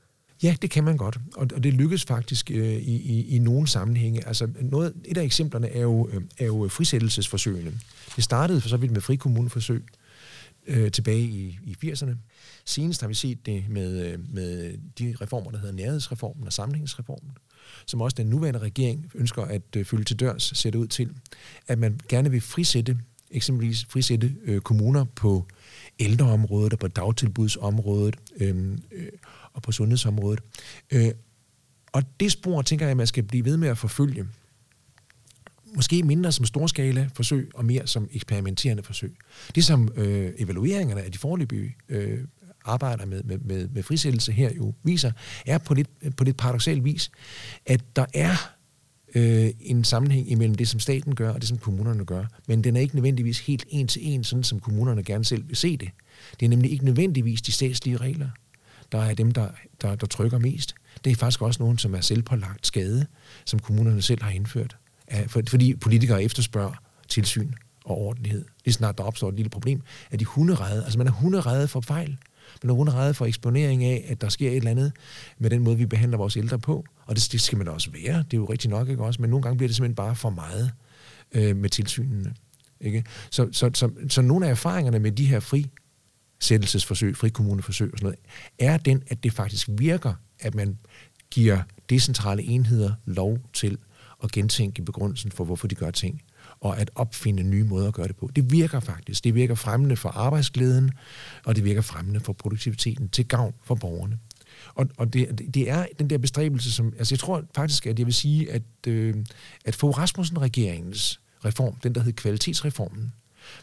Ja, 0.42 0.56
det 0.62 0.70
kan 0.70 0.84
man 0.84 0.96
godt, 0.96 1.18
og, 1.36 1.48
og 1.54 1.64
det 1.64 1.74
lykkes 1.74 2.04
faktisk 2.04 2.50
øh, 2.50 2.76
i, 2.76 2.96
i, 2.96 3.36
i 3.36 3.38
nogle 3.38 3.68
sammenhænge. 3.68 4.26
Altså 4.26 4.48
noget, 4.60 4.92
et 5.04 5.16
af 5.16 5.22
eksemplerne 5.22 5.68
er 5.68 5.80
jo, 5.80 6.08
øh, 6.12 6.22
er 6.38 6.46
jo 6.46 6.68
frisættelsesforsøgene. 6.68 7.72
Det 8.16 8.24
startede 8.24 8.60
for 8.60 8.68
så 8.68 8.76
vidt 8.76 8.92
med 8.92 9.00
frikommuneforsøg 9.00 9.84
øh, 10.66 10.90
tilbage 10.90 11.20
i, 11.20 11.58
i 11.64 11.76
80'erne. 11.84 12.14
Senest 12.64 13.00
har 13.00 13.08
vi 13.08 13.14
set 13.14 13.46
det 13.46 13.64
med, 13.68 14.12
øh, 14.12 14.18
med 14.34 14.78
de 14.98 15.14
reformer, 15.20 15.50
der 15.50 15.58
hedder 15.58 15.74
nærhedsreformen 15.74 16.46
og 16.46 16.52
samlingsreformen, 16.52 17.30
som 17.86 18.00
også 18.00 18.14
den 18.14 18.26
nuværende 18.26 18.60
regering 18.60 19.10
ønsker 19.14 19.42
at 19.42 19.76
øh, 19.76 19.84
følge 19.84 20.04
til 20.04 20.20
dørs, 20.20 20.52
ser 20.54 20.70
det 20.70 20.78
ud 20.78 20.86
til, 20.86 21.10
at 21.68 21.78
man 21.78 22.00
gerne 22.08 22.30
vil 22.30 22.40
frisætte, 22.40 22.98
eksempelvis 23.32 23.84
frisætte 23.84 24.34
øh, 24.44 24.60
kommuner 24.60 25.04
på 25.04 25.46
ældreområdet 25.98 26.72
og 26.72 26.78
på 26.78 26.88
dagtilbudsområdet 26.88 28.16
øh, 28.36 28.78
øh, 28.92 29.08
og 29.52 29.62
på 29.62 29.72
sundhedsområdet. 29.72 30.40
Øh, 30.90 31.10
og 31.92 32.02
det 32.20 32.32
spor, 32.32 32.62
tænker 32.62 32.86
jeg, 32.86 32.96
man 32.96 33.06
skal 33.06 33.22
blive 33.22 33.44
ved 33.44 33.56
med 33.56 33.68
at 33.68 33.78
forfølge. 33.78 34.26
Måske 35.74 36.02
mindre 36.02 36.32
som 36.32 36.44
storskala 36.44 37.08
forsøg, 37.14 37.50
og 37.54 37.64
mere 37.64 37.86
som 37.86 38.08
eksperimenterende 38.12 38.82
forsøg. 38.82 39.16
Det 39.54 39.64
som 39.64 39.92
øh, 39.96 40.32
evalueringerne 40.38 41.02
af 41.02 41.12
de 41.12 41.18
forløbige 41.18 41.76
øh, 41.88 42.18
arbejder 42.64 43.06
med, 43.06 43.22
med, 43.22 43.38
med, 43.38 43.68
med 43.68 43.82
frisættelse 43.82 44.32
her 44.32 44.52
jo 44.56 44.74
viser, 44.82 45.12
er 45.46 45.58
på 45.58 45.74
lidt, 45.74 46.16
på 46.16 46.24
lidt 46.24 46.36
paradoxal 46.36 46.84
vis, 46.84 47.10
at 47.66 47.96
der 47.96 48.06
er 48.14 48.52
øh, 49.14 49.50
en 49.60 49.84
sammenhæng 49.84 50.30
imellem 50.30 50.54
det, 50.54 50.68
som 50.68 50.80
staten 50.80 51.14
gør, 51.14 51.32
og 51.32 51.40
det, 51.40 51.48
som 51.48 51.58
kommunerne 51.58 52.04
gør. 52.04 52.24
Men 52.48 52.64
den 52.64 52.76
er 52.76 52.80
ikke 52.80 52.94
nødvendigvis 52.94 53.40
helt 53.40 53.64
en 53.68 53.86
til 53.86 54.08
en, 54.08 54.24
sådan 54.24 54.44
som 54.44 54.60
kommunerne 54.60 55.02
gerne 55.02 55.24
selv 55.24 55.48
vil 55.48 55.56
se 55.56 55.76
det. 55.76 55.90
Det 56.40 56.46
er 56.46 56.50
nemlig 56.50 56.72
ikke 56.72 56.84
nødvendigvis 56.84 57.42
de 57.42 57.52
statslige 57.52 57.96
regler, 57.96 58.28
der 58.92 58.98
er 58.98 59.14
dem, 59.14 59.32
der, 59.32 59.48
der, 59.82 59.94
der 59.94 60.06
trykker 60.06 60.38
mest. 60.38 60.74
Det 61.04 61.10
er 61.10 61.16
faktisk 61.16 61.42
også 61.42 61.62
nogen, 61.62 61.78
som 61.78 61.94
er 61.94 62.00
selvpålagt 62.00 62.66
skade, 62.66 63.06
som 63.44 63.58
kommunerne 63.58 64.02
selv 64.02 64.22
har 64.22 64.30
indført. 64.30 64.76
Fordi 65.26 65.74
politikere 65.74 66.22
efterspørger 66.22 66.82
tilsyn 67.08 67.52
og 67.84 67.98
ordentlighed. 67.98 68.44
Lige 68.64 68.74
snart 68.74 68.98
der 68.98 69.04
opstår 69.04 69.28
et 69.28 69.34
lille 69.34 69.50
problem, 69.50 69.82
er 70.10 70.16
de 70.16 70.24
hunderede. 70.24 70.84
Altså 70.84 70.98
man 70.98 71.06
er 71.06 71.10
hunderede 71.10 71.68
for 71.68 71.80
fejl. 71.80 72.16
Man 72.62 72.70
er 72.76 72.94
redde 72.94 73.14
for 73.14 73.26
eksponering 73.26 73.84
af, 73.84 74.04
at 74.08 74.20
der 74.20 74.28
sker 74.28 74.50
et 74.50 74.56
eller 74.56 74.70
andet 74.70 74.92
med 75.38 75.50
den 75.50 75.62
måde, 75.62 75.76
vi 75.76 75.86
behandler 75.86 76.18
vores 76.18 76.36
ældre 76.36 76.58
på. 76.58 76.84
Og 77.06 77.16
det, 77.16 77.28
det 77.32 77.40
skal 77.40 77.58
man 77.58 77.68
også 77.68 77.90
være. 77.90 78.18
Det 78.18 78.32
er 78.32 78.38
jo 78.38 78.44
rigtigt 78.44 78.70
nok, 78.70 78.88
ikke 78.88 79.02
også? 79.02 79.22
Men 79.22 79.30
nogle 79.30 79.42
gange 79.42 79.56
bliver 79.56 79.68
det 79.68 79.76
simpelthen 79.76 79.94
bare 79.94 80.16
for 80.16 80.30
meget 80.30 80.72
øh, 81.32 81.56
med 81.56 81.70
tilsynene. 81.70 82.34
Ikke? 82.80 83.04
Så, 83.30 83.48
så, 83.52 83.70
så, 83.74 83.90
så 84.08 84.22
nogle 84.22 84.46
af 84.46 84.50
erfaringerne 84.50 84.98
med 84.98 85.12
de 85.12 85.26
her 85.26 85.40
fri 85.40 85.70
sættelsesforsøg, 86.40 87.16
frikommuneforsøg 87.16 87.92
og 87.92 87.98
sådan 87.98 88.06
noget, 88.06 88.18
er 88.58 88.76
den, 88.76 89.02
at 89.06 89.24
det 89.24 89.32
faktisk 89.32 89.68
virker, 89.70 90.14
at 90.40 90.54
man 90.54 90.78
giver 91.30 91.62
decentrale 91.90 92.42
enheder 92.42 92.92
lov 93.04 93.38
til 93.52 93.78
at 94.24 94.32
gentænke 94.32 94.82
begrundelsen 94.82 95.32
for, 95.32 95.44
hvorfor 95.44 95.68
de 95.68 95.74
gør 95.74 95.90
ting, 95.90 96.22
og 96.62 96.80
at 96.80 96.90
opfinde 96.94 97.42
nye 97.42 97.64
måder 97.64 97.88
at 97.88 97.94
gøre 97.94 98.08
det 98.08 98.16
på. 98.16 98.30
Det 98.36 98.52
virker 98.52 98.80
faktisk. 98.80 99.24
Det 99.24 99.34
virker 99.34 99.54
fremmende 99.54 99.96
for 99.96 100.08
arbejdsglæden, 100.08 100.90
og 101.44 101.56
det 101.56 101.64
virker 101.64 101.80
fremmende 101.80 102.20
for 102.20 102.32
produktiviteten 102.32 103.08
til 103.08 103.28
gavn 103.28 103.54
for 103.64 103.74
borgerne. 103.74 104.18
Og, 104.74 104.88
og 104.96 105.12
det, 105.12 105.40
det 105.54 105.70
er 105.70 105.86
den 105.98 106.10
der 106.10 106.18
bestræbelse, 106.18 106.72
som... 106.72 106.94
Altså 106.98 107.14
jeg 107.14 107.18
tror 107.18 107.44
faktisk, 107.54 107.86
at 107.86 107.98
jeg 107.98 108.06
vil 108.06 108.14
sige, 108.14 108.52
at, 108.52 108.62
øh, 108.86 109.14
at 109.64 109.74
Fogh 109.74 109.98
Rasmussen-regeringens 109.98 111.20
reform, 111.44 111.74
den 111.74 111.94
der 111.94 112.00
hed 112.00 112.12
kvalitetsreformen, 112.12 113.12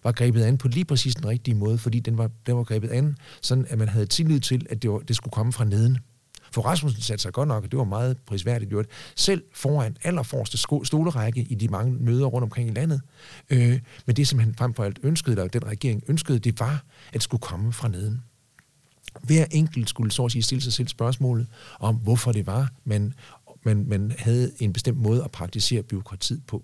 var 0.03 0.11
grebet 0.11 0.43
an 0.43 0.57
på 0.57 0.67
lige 0.67 0.85
præcis 0.85 1.15
den 1.15 1.27
rigtige 1.27 1.55
måde, 1.55 1.77
fordi 1.77 1.99
den 1.99 2.17
var, 2.17 2.29
den 2.45 2.57
var 2.57 2.63
grebet 2.63 2.89
an, 2.89 3.17
sådan 3.41 3.65
at 3.69 3.77
man 3.77 3.87
havde 3.87 4.05
tillid 4.05 4.39
til, 4.39 4.65
at 4.69 4.81
det, 4.81 4.91
var, 4.91 4.99
det 4.99 5.15
skulle 5.15 5.31
komme 5.31 5.53
fra 5.53 5.65
neden. 5.65 5.97
For 6.51 6.61
Rasmussen 6.61 7.01
satte 7.01 7.21
sig 7.21 7.33
godt 7.33 7.47
nok, 7.47 7.63
og 7.63 7.71
det 7.71 7.77
var 7.77 7.83
meget 7.83 8.17
prisværdigt 8.25 8.69
gjort, 8.69 8.85
selv 9.15 9.43
foran 9.53 9.97
allerforreste 10.03 10.57
stolerække 10.87 11.41
i 11.41 11.55
de 11.55 11.67
mange 11.67 11.93
møder 11.93 12.25
rundt 12.25 12.43
omkring 12.43 12.69
i 12.69 12.73
landet. 12.73 13.01
Øh, 13.49 13.79
men 14.05 14.15
det, 14.15 14.27
som 14.27 14.39
han 14.39 14.55
frem 14.55 14.73
for 14.73 14.83
alt 14.83 14.99
ønskede, 15.03 15.31
eller 15.31 15.47
den 15.47 15.67
regering 15.67 16.03
ønskede, 16.07 16.39
det 16.39 16.59
var, 16.59 16.83
at 17.07 17.13
det 17.13 17.23
skulle 17.23 17.41
komme 17.41 17.73
fra 17.73 17.87
neden. 17.87 18.23
Hver 19.23 19.45
enkelt 19.51 19.89
skulle 19.89 20.11
så 20.11 20.25
at 20.25 20.31
sige 20.31 20.43
stille 20.43 20.61
sig 20.61 20.73
selv 20.73 20.87
spørgsmålet 20.87 21.47
om, 21.79 21.95
hvorfor 21.95 22.31
det 22.31 22.47
var, 22.47 22.71
man, 22.83 23.13
man, 23.63 23.85
man 23.87 24.13
havde 24.17 24.51
en 24.59 24.73
bestemt 24.73 24.97
måde 24.97 25.23
at 25.23 25.31
praktisere 25.31 25.83
byråkratiet 25.83 26.41
på. 26.47 26.63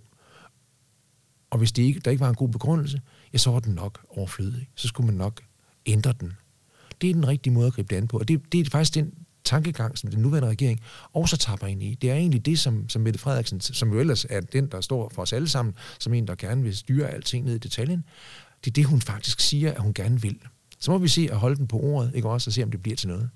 Og 1.50 1.58
hvis 1.58 1.72
det 1.72 1.84
ikke, 1.84 2.00
der 2.00 2.12
ikke 2.12 2.22
var 2.22 2.30
en 2.30 2.36
god 2.36 2.50
begrundelse, 2.50 3.02
ja, 3.34 3.38
så 3.38 3.52
var 3.52 3.60
den 3.60 3.74
nok 3.74 4.06
overflødig. 4.10 4.70
Så 4.76 4.88
skulle 4.88 5.08
man 5.08 5.16
nok 5.16 5.42
ændre 5.86 6.14
den. 6.20 6.34
Det 7.02 7.10
er 7.10 7.14
den 7.14 7.28
rigtige 7.28 7.54
måde 7.54 7.68
at 7.68 7.74
gribe 7.74 7.88
det 7.90 7.96
an 7.96 8.08
på. 8.08 8.18
Og 8.20 8.28
det, 8.28 8.52
det 8.52 8.60
er 8.60 8.70
faktisk 8.70 8.96
den 8.96 9.14
tankegang, 9.46 9.98
som 9.98 10.12
den 10.12 10.22
nuværende 10.22 10.50
regering 10.50 10.80
også 11.14 11.38
tapper 11.38 11.68
ind 11.68 11.84
i. 11.84 11.98
Det 12.02 12.12
er 12.12 12.16
egentlig 12.16 12.46
det, 12.46 12.60
som, 12.60 12.90
som 12.90 13.02
Mette 13.02 13.20
Frederiksen, 13.20 13.62
som 13.62 13.94
jo 13.94 14.00
ellers 14.00 14.26
er 14.30 14.40
den, 14.42 14.68
der 14.68 14.82
står 14.82 15.12
for 15.16 15.22
os 15.22 15.34
alle 15.34 15.48
sammen, 15.50 15.74
som 16.00 16.14
en, 16.14 16.28
der 16.28 16.36
gerne 16.36 16.64
vil 16.64 16.78
styre 16.78 17.10
alting 17.10 17.46
ned 17.46 17.56
i 17.56 17.58
detaljen, 17.58 18.04
det 18.66 18.72
er 18.72 18.74
det, 18.74 18.86
hun 18.86 19.02
faktisk 19.02 19.40
siger, 19.40 19.72
at 19.72 19.82
hun 19.82 19.94
gerne 19.94 20.22
vil. 20.22 20.40
Så 20.80 20.92
må 20.92 20.98
vi 20.98 21.08
se 21.08 21.28
at 21.32 21.38
holde 21.38 21.56
den 21.56 21.68
på 21.68 21.80
ordet, 21.80 22.12
ikke 22.16 22.30
også, 22.30 22.50
og 22.50 22.54
se, 22.54 22.64
om 22.64 22.72
det 22.72 22.82
bliver 22.82 22.96
til 22.96 23.08
noget. 23.08 23.30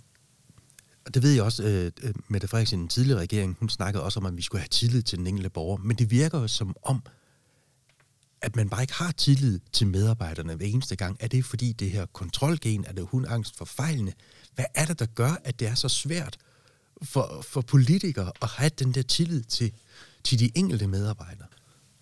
Og 1.06 1.14
det 1.14 1.24
ved 1.24 1.32
jeg 1.32 1.44
også, 1.44 1.64
øh, 1.64 2.14
Mette 2.28 2.48
Frederiksen, 2.48 2.80
den 2.80 2.88
tidligere 2.88 3.20
regering, 3.20 3.58
hun 3.60 3.70
snakkede 3.70 4.04
også 4.04 4.20
om, 4.20 4.26
at 4.26 4.38
vi 4.38 4.42
skulle 4.42 4.62
have 4.62 4.68
tillid 4.68 5.02
til 5.02 5.18
den 5.18 5.28
enkelte 5.28 5.50
borger. 5.50 5.78
Men 5.78 5.98
det 5.98 6.12
virker 6.12 6.40
jo 6.40 6.48
som 6.48 6.76
om, 6.84 7.02
at 8.42 8.56
man 8.56 8.70
bare 8.70 8.82
ikke 8.82 8.94
har 8.94 9.12
tillid 9.12 9.60
til 9.72 9.88
medarbejderne 9.88 10.56
hver 10.56 10.66
eneste 10.66 10.96
gang. 10.96 11.18
Er 11.20 11.28
det 11.28 11.46
fordi 11.46 11.72
det 11.72 11.92
her 11.92 12.06
kontrolgen, 12.06 12.86
er 12.88 12.94
det 12.94 13.08
hun 13.12 13.26
angst 13.26 13.58
for 13.58 13.66
fejlene? 13.66 14.14
Hvad 14.56 14.66
er 14.76 14.86
det, 14.86 15.00
der 15.00 15.06
gør, 15.06 15.42
at 15.44 15.60
det 15.60 15.68
er 15.68 15.76
så 15.76 15.90
svært 15.90 16.38
for, 17.02 17.46
for 17.48 17.62
politikere 17.62 18.32
at 18.42 18.48
have 18.48 18.72
den 18.80 18.92
der 18.92 19.02
tillid 19.02 19.44
til, 19.44 19.72
til 20.24 20.40
de 20.40 20.52
enkelte 20.56 20.88
medarbejdere? 20.88 21.48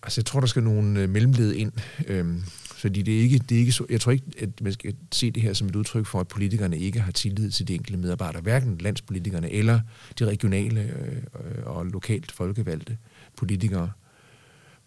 Altså, 0.02 0.20
jeg 0.20 0.26
tror, 0.26 0.40
der 0.40 0.46
skal 0.46 0.62
nogle 0.62 1.00
øh, 1.00 1.08
mellemled 1.08 1.54
ind. 1.54 1.72
Øhm, 2.06 2.44
fordi 2.78 3.02
det 3.02 3.18
er 3.18 3.20
ikke, 3.20 3.38
det 3.38 3.54
er 3.54 3.58
ikke 3.58 3.72
så, 3.72 3.86
jeg 3.90 4.00
tror 4.00 4.12
ikke, 4.12 4.24
at 4.38 4.60
man 4.60 4.72
skal 4.72 4.94
se 5.12 5.30
det 5.30 5.42
her 5.42 5.52
som 5.52 5.68
et 5.68 5.76
udtryk 5.76 6.06
for, 6.06 6.20
at 6.20 6.28
politikerne 6.28 6.78
ikke 6.78 7.00
har 7.00 7.12
tillid 7.12 7.50
til 7.50 7.68
de 7.68 7.74
enkelte 7.74 7.98
medarbejdere. 7.98 8.42
Hverken 8.42 8.78
landspolitikerne 8.78 9.50
eller 9.50 9.80
de 10.18 10.24
regionale 10.24 10.80
øh, 10.80 11.22
og 11.64 11.86
lokalt 11.86 12.32
folkevalgte 12.32 12.98
politikere. 13.36 13.90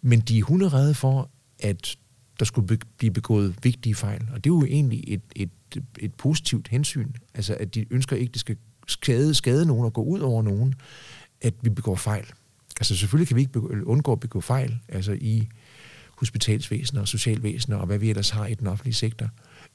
Men 0.01 0.19
de 0.19 0.39
er 0.39 0.43
hunderede 0.43 0.93
for, 0.93 1.29
at 1.61 1.97
der 2.39 2.45
skulle 2.45 2.77
blive 2.97 3.13
begået 3.13 3.55
vigtige 3.63 3.95
fejl. 3.95 4.27
Og 4.31 4.43
det 4.43 4.49
er 4.49 4.53
jo 4.53 4.65
egentlig 4.65 5.03
et, 5.07 5.21
et, 5.35 5.49
et 5.99 6.13
positivt 6.13 6.67
hensyn. 6.67 7.11
Altså, 7.33 7.57
at 7.59 7.75
de 7.75 7.85
ønsker 7.93 8.15
ikke, 8.15 8.29
at 8.29 8.33
det 8.33 8.39
skal 8.39 8.57
skade, 8.87 9.33
skade 9.33 9.65
nogen 9.65 9.85
og 9.85 9.93
gå 9.93 10.03
ud 10.03 10.19
over 10.19 10.41
nogen, 10.41 10.75
at 11.41 11.53
vi 11.61 11.69
begår 11.69 11.95
fejl. 11.95 12.25
Altså, 12.79 12.95
selvfølgelig 12.95 13.27
kan 13.27 13.37
vi 13.37 13.41
ikke 13.41 13.87
undgå 13.87 14.11
at 14.11 14.19
begå 14.19 14.41
fejl 14.41 14.79
altså 14.89 15.17
i 15.21 15.47
hospitalsvæsener 16.17 17.01
og 17.01 17.07
socialvæsener 17.07 17.77
og 17.77 17.85
hvad 17.85 17.97
vi 17.97 18.09
ellers 18.09 18.29
har 18.29 18.47
i 18.47 18.53
den 18.53 18.67
offentlige 18.67 18.93
sektor. 18.93 19.29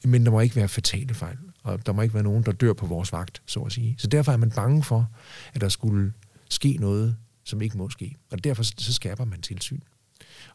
Men 0.05 0.25
der 0.25 0.31
må 0.31 0.40
ikke 0.40 0.57
være 0.57 0.69
fatale 0.69 1.14
fejl, 1.14 1.37
og 1.62 1.87
der 1.87 1.93
må 1.93 2.02
ikke 2.02 2.14
være 2.14 2.23
nogen, 2.23 2.43
der 2.43 2.52
dør 2.52 2.73
på 2.73 2.87
vores 2.87 3.12
vagt, 3.12 3.43
så 3.47 3.61
at 3.61 3.73
sige. 3.73 3.95
Så 3.99 4.07
derfor 4.07 4.33
er 4.33 4.37
man 4.37 4.50
bange 4.50 4.83
for, 4.83 5.11
at 5.55 5.61
der 5.61 5.69
skulle 5.69 6.12
ske 6.50 6.76
noget, 6.81 7.16
som 7.45 7.62
ikke 7.62 7.78
må 7.78 7.90
ske. 7.90 8.16
Og 8.31 8.45
derfor 8.45 8.62
så 8.62 8.93
skærper 8.93 9.25
man 9.25 9.40
tilsyn 9.40 9.81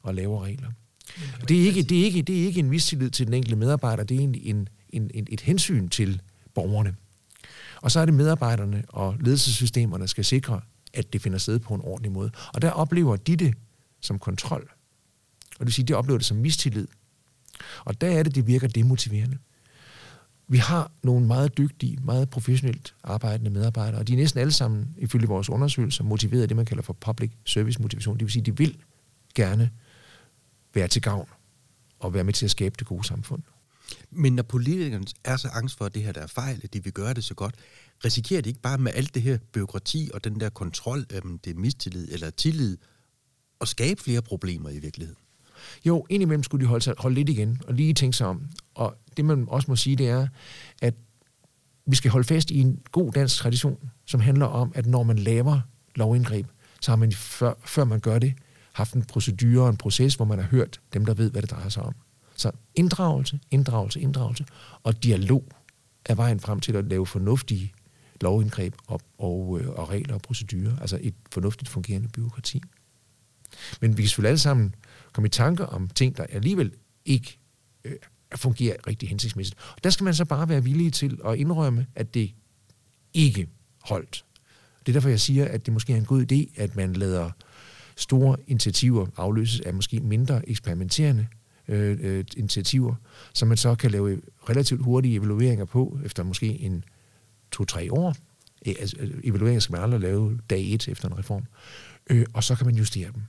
og 0.02 0.16
laver 0.16 0.44
regler. 0.44 0.72
Det 1.48 1.62
er, 1.62 1.66
ikke, 1.66 1.84
det, 1.84 2.00
er 2.00 2.04
ikke, 2.04 2.22
det 2.22 2.42
er 2.42 2.46
ikke 2.46 2.60
en 2.60 2.70
mistillid 2.70 3.10
til 3.10 3.26
den 3.26 3.34
enkelte 3.34 3.56
medarbejder, 3.56 4.04
det 4.04 4.16
er 4.16 4.20
egentlig 4.20 4.46
en, 4.46 4.70
en, 4.90 5.12
en, 5.14 5.28
et 5.30 5.42
hensyn 5.42 5.90
til 5.90 6.22
borgerne. 6.56 6.96
Og 7.82 7.92
så 7.92 8.00
er 8.00 8.06
det 8.06 8.14
medarbejderne 8.14 8.84
og 8.88 9.16
ledelsessystemerne 9.20 10.08
skal 10.08 10.26
sikre, 10.26 10.62
at 10.94 11.14
det 11.14 11.22
finder 11.22 11.38
sted 11.38 11.60
på 11.60 11.74
en 11.74 11.82
ordentlig 11.82 12.12
måde. 12.12 12.32
Og 12.54 12.62
der 12.62 12.70
oplever 12.70 13.16
de 13.16 13.36
det 13.36 13.54
som 14.02 14.20
kontrol. 14.20 14.70
Og 15.52 15.60
det 15.60 15.66
vil 15.66 15.74
sige, 15.74 15.86
de 15.86 15.94
oplever 15.94 16.18
det 16.18 16.28
som 16.28 16.38
mistillid. 16.38 16.88
Og 17.86 18.02
der 18.02 18.08
er 18.08 18.24
det, 18.24 18.36
det 18.36 18.48
virker 18.48 18.68
demotiverende. 18.68 19.38
Vi 20.48 20.58
har 20.58 20.92
nogle 21.04 21.28
meget 21.28 21.58
dygtige, 21.58 21.98
meget 22.04 22.30
professionelt 22.30 22.96
arbejdende 23.04 23.52
medarbejdere, 23.52 24.00
og 24.00 24.08
de 24.08 24.14
er 24.14 24.18
næsten 24.18 24.40
alle 24.40 24.52
sammen, 24.52 24.96
ifølge 24.98 25.28
vores 25.28 25.50
undersøgelser, 25.50 26.04
motiveret 26.04 26.42
af 26.42 26.48
det, 26.48 26.58
man 26.58 26.66
kalder 26.66 26.84
for 26.84 26.94
public 26.94 27.32
service 27.46 27.82
motivation. 27.82 28.18
Det 28.18 28.26
vil 28.26 28.32
sige, 28.32 28.44
de 28.44 28.58
vil 28.58 28.78
gerne 29.36 29.70
være 30.74 30.88
til 30.88 31.02
gavn 31.02 31.30
og 32.00 32.14
være 32.14 32.24
med 32.24 32.34
til 32.34 32.46
at 32.46 32.52
skabe 32.52 32.76
det 32.80 32.88
gode 32.88 33.04
samfund. 33.04 33.44
Men 34.12 34.34
når 34.34 34.44
politikerne 34.44 35.06
er 35.24 35.38
så 35.38 35.48
angst 35.54 35.78
for, 35.78 35.86
at 35.86 35.96
det 35.96 36.04
her 36.04 36.12
der 36.12 36.22
er 36.22 36.28
fejl, 36.28 36.62
at 36.64 36.74
de 36.74 36.84
vil 36.84 36.94
gøre 36.94 37.14
det 37.14 37.24
så 37.24 37.34
godt, 37.34 37.56
risikerer 38.06 38.42
de 38.42 38.50
ikke 38.50 38.62
bare 38.62 38.78
med 38.78 38.92
alt 38.96 39.16
det 39.16 39.22
her 39.22 39.38
byråkrati 39.52 40.12
og 40.14 40.24
den 40.24 40.40
der 40.40 40.50
kontrol, 40.50 41.06
øhm, 41.14 41.40
det 41.40 41.56
er 41.56 41.60
mistillid 41.60 42.08
eller 42.12 42.30
tillid, 42.30 42.78
at 43.62 43.68
skabe 43.68 44.02
flere 44.02 44.22
problemer 44.22 44.70
i 44.70 44.80
virkeligheden? 44.80 45.22
Jo, 45.86 46.06
indimellem 46.10 46.44
skulle 46.44 46.66
de 46.66 46.70
holde, 46.70 46.84
sig, 46.84 46.94
holde 46.98 47.16
lidt 47.16 47.30
igen 47.30 47.62
og 47.68 47.74
lige 47.74 47.94
tænke 47.94 48.18
sig 48.18 48.28
om. 48.28 48.48
Og 48.76 48.96
det 49.18 49.26
man 49.26 49.46
også 49.48 49.72
må 49.72 49.76
sige, 49.76 49.96
det 49.96 50.10
er, 50.10 50.28
at 50.82 50.94
vi 51.86 51.96
skal 51.96 52.12
holde 52.12 52.28
fast 52.28 52.52
i 52.52 52.60
en 52.60 52.80
god 52.92 53.12
dansk 53.12 53.38
tradition, 53.38 53.92
som 54.06 54.20
handler 54.20 54.46
om, 54.46 54.72
at 54.76 54.86
når 54.86 55.04
man 55.04 55.20
laver 55.20 55.62
lovindgreb, 55.96 56.48
så 56.82 56.92
har 56.92 56.96
man 56.96 57.12
før, 57.12 57.54
før 57.66 57.84
man 57.84 58.00
gør 58.00 58.20
det, 58.20 58.34
haft 58.74 58.94
en 58.94 59.04
procedure 59.04 59.64
og 59.64 59.70
en 59.70 59.78
proces, 59.78 60.16
hvor 60.16 60.26
man 60.26 60.40
har 60.40 60.46
hørt 60.46 60.82
dem, 60.94 61.06
der 61.06 61.14
ved, 61.14 61.32
hvad 61.32 61.42
det 61.42 61.52
drejer 61.52 61.70
sig 61.70 61.84
om. 61.84 61.96
Så 62.36 62.52
inddragelse, 62.76 63.40
inddragelse, 63.52 64.00
inddragelse 64.00 64.46
og 64.84 65.04
dialog 65.04 65.48
er 66.06 66.16
vejen 66.16 66.40
frem 66.40 66.60
til 66.60 66.76
at 66.76 66.86
lave 66.86 67.08
fornuftige 67.08 67.74
lovindgreb 68.22 68.76
og, 68.88 69.02
og, 69.18 69.62
og 69.76 69.90
regler 69.90 70.14
og 70.14 70.22
procedurer, 70.22 70.80
altså 70.80 71.00
et 71.02 71.14
fornuftigt 71.32 71.70
fungerende 71.70 72.08
byråkrati. 72.08 72.62
Men 73.82 73.98
vi 73.98 74.02
kan 74.02 74.08
selvfølgelig 74.08 74.30
alle 74.30 74.40
sammen 74.40 74.76
komme 75.14 75.26
i 75.26 75.30
tanker 75.30 75.66
om 75.66 75.90
ting, 75.90 76.18
der 76.18 76.24
alligevel 76.30 76.72
ikke 77.06 77.40
øh, 77.84 77.96
fungerer 78.36 78.76
rigtig 78.88 79.10
hensigtsmæssigt. 79.10 79.60
Og 79.76 79.84
der 79.84 79.90
skal 79.90 80.04
man 80.04 80.14
så 80.14 80.26
bare 80.26 80.50
være 80.50 80.64
villig 80.64 80.94
til 80.94 81.20
at 81.26 81.38
indrømme, 81.38 81.88
at 81.96 82.14
det 82.14 82.32
ikke 83.14 83.48
holdt. 83.84 84.26
Det 84.80 84.88
er 84.88 84.94
derfor, 84.94 85.10
jeg 85.10 85.20
siger, 85.20 85.46
at 85.46 85.66
det 85.66 85.74
måske 85.74 85.94
er 85.94 85.98
en 85.98 86.06
god 86.06 86.32
idé, 86.32 86.62
at 86.62 86.76
man 86.76 86.94
lader 86.94 87.32
store 87.96 88.38
initiativer 88.48 89.08
afløses 89.18 89.60
af 89.60 89.74
måske 89.74 90.00
mindre 90.00 90.50
eksperimenterende 90.50 91.28
øh, 91.68 91.98
øh, 92.02 92.26
initiativer, 92.38 92.96
som 93.34 93.48
man 93.48 93.58
så 93.58 93.76
kan 93.76 93.92
lave 93.92 94.22
relativt 94.50 94.82
hurtige 94.82 95.16
evalueringer 95.16 95.66
på, 95.66 96.00
efter 96.06 96.24
måske 96.24 96.60
en 96.60 96.84
to-tre 97.52 97.92
år. 97.92 98.16
Øh, 98.68 98.76
altså, 98.80 98.96
øh, 99.00 99.12
evalueringer 99.24 99.60
skal 99.60 99.74
man 99.74 99.82
aldrig 99.82 100.02
lave 100.02 100.40
dag 100.50 100.74
et 100.74 100.88
efter 100.88 101.10
en 101.10 101.18
reform. 101.18 101.46
Øh, 102.10 102.26
og 102.34 102.44
så 102.44 102.56
kan 102.56 102.66
man 102.66 102.76
justere 102.76 103.12
dem. 103.12 103.22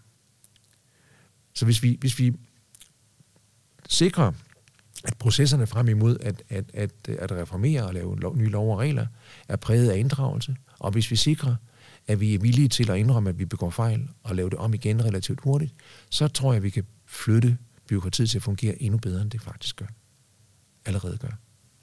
Så 1.54 1.64
hvis 1.64 1.82
vi, 1.82 1.96
hvis 2.00 2.18
vi 2.18 2.32
sikrer, 3.88 4.32
at 5.04 5.16
processerne 5.18 5.66
frem 5.66 5.88
imod 5.88 6.18
at, 6.20 6.42
at, 6.48 6.64
at, 6.74 6.90
at 7.08 7.32
reformere 7.32 7.86
og 7.86 7.94
lave 7.94 8.20
lov, 8.20 8.36
nye 8.36 8.48
lov 8.48 8.72
og 8.72 8.78
regler 8.78 9.06
er 9.48 9.56
præget 9.56 9.90
af 9.90 9.98
inddragelse, 9.98 10.56
og 10.78 10.90
hvis 10.90 11.10
vi 11.10 11.16
sikrer, 11.16 11.54
at 12.06 12.20
vi 12.20 12.34
er 12.34 12.38
villige 12.38 12.68
til 12.68 12.90
at 12.90 12.98
indrømme, 12.98 13.30
at 13.30 13.38
vi 13.38 13.44
begår 13.44 13.70
fejl 13.70 14.08
og 14.22 14.34
lave 14.36 14.50
det 14.50 14.58
om 14.58 14.74
igen 14.74 15.04
relativt 15.04 15.40
hurtigt, 15.40 15.74
så 16.10 16.28
tror 16.28 16.52
jeg, 16.52 16.56
at 16.56 16.62
vi 16.62 16.70
kan 16.70 16.84
flytte 17.06 17.58
byråkratiet 17.88 18.30
til 18.30 18.38
at 18.38 18.42
fungere 18.42 18.82
endnu 18.82 18.98
bedre, 18.98 19.22
end 19.22 19.30
det 19.30 19.42
faktisk 19.42 19.76
gør. 19.76 19.86
Allerede 20.84 21.18
gør. 21.18 21.38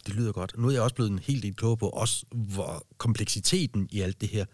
Det 0.06 0.16
lyder 0.16 0.32
godt. 0.32 0.54
Nu 0.58 0.68
er 0.68 0.72
jeg 0.72 0.82
også 0.82 0.96
blevet 0.96 1.12
en 1.12 1.20
helt 1.20 1.44
del 1.44 1.56
klogere 1.56 1.78
på 1.78 1.90
også, 1.90 2.26
hvor 2.32 2.86
kompleksiteten 2.98 3.88
i 3.92 4.02
alt 4.02 4.22
det 4.22 4.30
her. 4.30 4.46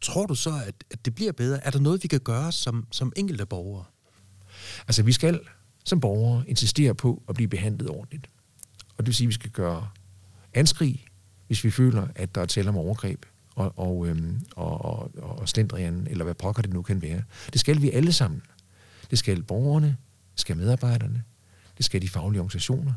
Tror 0.00 0.26
du 0.26 0.34
så, 0.34 0.50
at, 0.66 0.84
at 0.90 1.04
det 1.04 1.14
bliver 1.14 1.32
bedre? 1.32 1.64
Er 1.64 1.70
der 1.70 1.78
noget, 1.78 2.02
vi 2.02 2.08
kan 2.08 2.20
gøre 2.20 2.52
som, 2.52 2.86
som 2.90 3.12
enkelte 3.16 3.46
borgere? 3.46 3.84
Altså, 4.86 5.02
vi 5.02 5.12
skal 5.12 5.40
som 5.84 6.00
borgere 6.00 6.44
insistere 6.48 6.94
på 6.94 7.22
at 7.28 7.34
blive 7.34 7.48
behandlet 7.48 7.90
ordentligt. 7.90 8.30
Og 8.88 8.98
det 8.98 9.06
vil 9.06 9.14
sige, 9.14 9.24
at 9.24 9.28
vi 9.28 9.34
skal 9.34 9.50
gøre 9.50 9.88
anskrig, 10.54 11.04
hvis 11.46 11.64
vi 11.64 11.70
føler, 11.70 12.08
at 12.14 12.34
der 12.34 12.40
er 12.40 12.46
tale 12.46 12.68
om 12.68 12.76
overgreb 12.76 13.24
og, 13.54 13.72
og, 13.76 14.06
øhm, 14.08 14.40
og, 14.56 14.84
og, 14.84 15.10
og 15.16 15.48
slendrian, 15.48 16.06
eller 16.10 16.24
hvad 16.24 16.34
pokker 16.34 16.62
det 16.62 16.72
nu 16.72 16.82
kan 16.82 17.02
være. 17.02 17.22
Det 17.52 17.60
skal 17.60 17.82
vi 17.82 17.90
alle 17.90 18.12
sammen. 18.12 18.42
Det 19.10 19.18
skal 19.18 19.42
borgerne, 19.42 19.96
det 20.32 20.40
skal 20.40 20.56
medarbejderne, 20.56 21.22
det 21.76 21.84
skal 21.84 22.02
de 22.02 22.08
faglige 22.08 22.40
organisationer, 22.40 22.92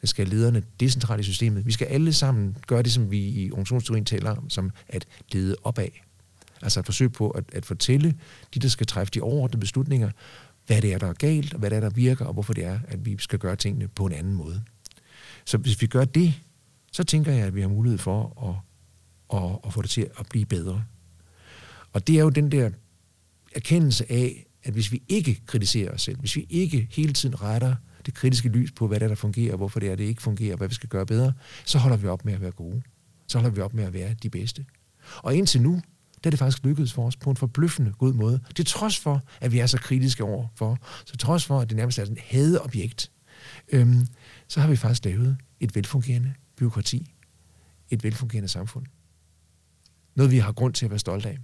det 0.00 0.08
skal 0.08 0.28
lederne 0.28 0.62
decentralt 0.80 1.20
i 1.20 1.24
systemet. 1.24 1.66
Vi 1.66 1.72
skal 1.72 1.86
alle 1.86 2.12
sammen 2.12 2.56
gøre 2.66 2.82
det, 2.82 2.92
som 2.92 3.10
vi 3.10 3.18
i 3.18 3.50
organisationsteorien 3.50 4.04
taler 4.04 4.30
om, 4.30 4.50
som 4.50 4.70
at 4.88 5.06
lede 5.32 5.56
opad. 5.62 5.88
Altså 6.62 6.80
at 6.80 6.86
forsøge 6.86 7.10
på 7.10 7.30
at, 7.30 7.44
at 7.52 7.66
fortælle 7.66 8.14
de, 8.54 8.58
der 8.58 8.68
skal 8.68 8.86
træffe 8.86 9.10
de 9.10 9.20
overordnede 9.20 9.60
beslutninger, 9.60 10.10
hvad 10.66 10.82
det 10.82 10.92
er, 10.92 10.98
der 10.98 11.06
er 11.06 11.12
galt, 11.12 11.54
og 11.54 11.58
hvad 11.58 11.70
det 11.70 11.76
er, 11.76 11.80
der 11.80 11.90
virker, 11.90 12.24
og 12.24 12.32
hvorfor 12.32 12.52
det 12.52 12.64
er, 12.64 12.78
at 12.88 13.06
vi 13.06 13.16
skal 13.18 13.38
gøre 13.38 13.56
tingene 13.56 13.88
på 13.88 14.06
en 14.06 14.12
anden 14.12 14.34
måde. 14.34 14.62
Så 15.44 15.58
hvis 15.58 15.82
vi 15.82 15.86
gør 15.86 16.04
det, 16.04 16.34
så 16.92 17.04
tænker 17.04 17.32
jeg, 17.32 17.46
at 17.46 17.54
vi 17.54 17.60
har 17.60 17.68
mulighed 17.68 17.98
for 17.98 18.48
at, 18.48 18.73
og, 19.28 19.64
og 19.64 19.72
få 19.72 19.82
det 19.82 19.90
til 19.90 20.10
at 20.18 20.26
blive 20.30 20.46
bedre. 20.46 20.84
Og 21.92 22.06
det 22.06 22.18
er 22.18 22.20
jo 22.20 22.28
den 22.28 22.52
der 22.52 22.70
erkendelse 23.54 24.12
af, 24.12 24.46
at 24.62 24.72
hvis 24.72 24.92
vi 24.92 25.02
ikke 25.08 25.40
kritiserer 25.46 25.92
os 25.92 26.02
selv, 26.02 26.18
hvis 26.18 26.36
vi 26.36 26.46
ikke 26.50 26.88
hele 26.90 27.12
tiden 27.12 27.42
retter 27.42 27.76
det 28.06 28.14
kritiske 28.14 28.48
lys 28.48 28.72
på, 28.72 28.86
hvad 28.86 29.00
det 29.00 29.04
er, 29.04 29.08
der 29.08 29.14
fungerer, 29.14 29.56
hvorfor 29.56 29.80
det 29.80 29.90
er, 29.90 29.96
det 29.96 30.04
ikke 30.04 30.22
fungerer, 30.22 30.56
hvad 30.56 30.68
vi 30.68 30.74
skal 30.74 30.88
gøre 30.88 31.06
bedre, 31.06 31.32
så 31.64 31.78
holder 31.78 31.96
vi 31.96 32.06
op 32.06 32.24
med 32.24 32.34
at 32.34 32.40
være 32.40 32.50
gode. 32.50 32.82
Så 33.26 33.38
holder 33.38 33.50
vi 33.50 33.60
op 33.60 33.74
med 33.74 33.84
at 33.84 33.92
være 33.92 34.14
de 34.22 34.30
bedste. 34.30 34.64
Og 35.16 35.34
indtil 35.34 35.62
nu, 35.62 35.82
der 36.24 36.28
er 36.28 36.30
det 36.30 36.38
faktisk 36.38 36.64
lykkedes 36.64 36.92
for 36.92 37.06
os 37.06 37.16
på 37.16 37.30
en 37.30 37.36
forbløffende 37.36 37.92
god 37.92 38.12
måde. 38.12 38.40
Det 38.48 38.60
er 38.60 38.64
trods 38.64 38.98
for, 38.98 39.22
at 39.40 39.52
vi 39.52 39.58
er 39.58 39.66
så 39.66 39.78
kritiske 39.78 40.24
over 40.24 40.46
for, 40.54 40.78
så 41.04 41.16
trods 41.16 41.44
for, 41.44 41.60
at 41.60 41.68
det 41.68 41.76
nærmest 41.76 41.98
er 41.98 42.04
sådan 42.04 42.16
et 42.16 42.22
hadeobjekt, 42.22 43.10
øhm, 43.72 44.06
så 44.48 44.60
har 44.60 44.68
vi 44.68 44.76
faktisk 44.76 45.04
lavet 45.04 45.36
et 45.60 45.76
velfungerende 45.76 46.34
byråkrati, 46.56 47.14
et 47.90 48.04
velfungerende 48.04 48.48
samfund. 48.48 48.86
Noget, 50.16 50.32
vi 50.32 50.38
har 50.38 50.52
grund 50.52 50.74
til 50.74 50.84
at 50.84 50.90
være 50.90 50.98
stolte 50.98 51.28
af. 51.28 51.38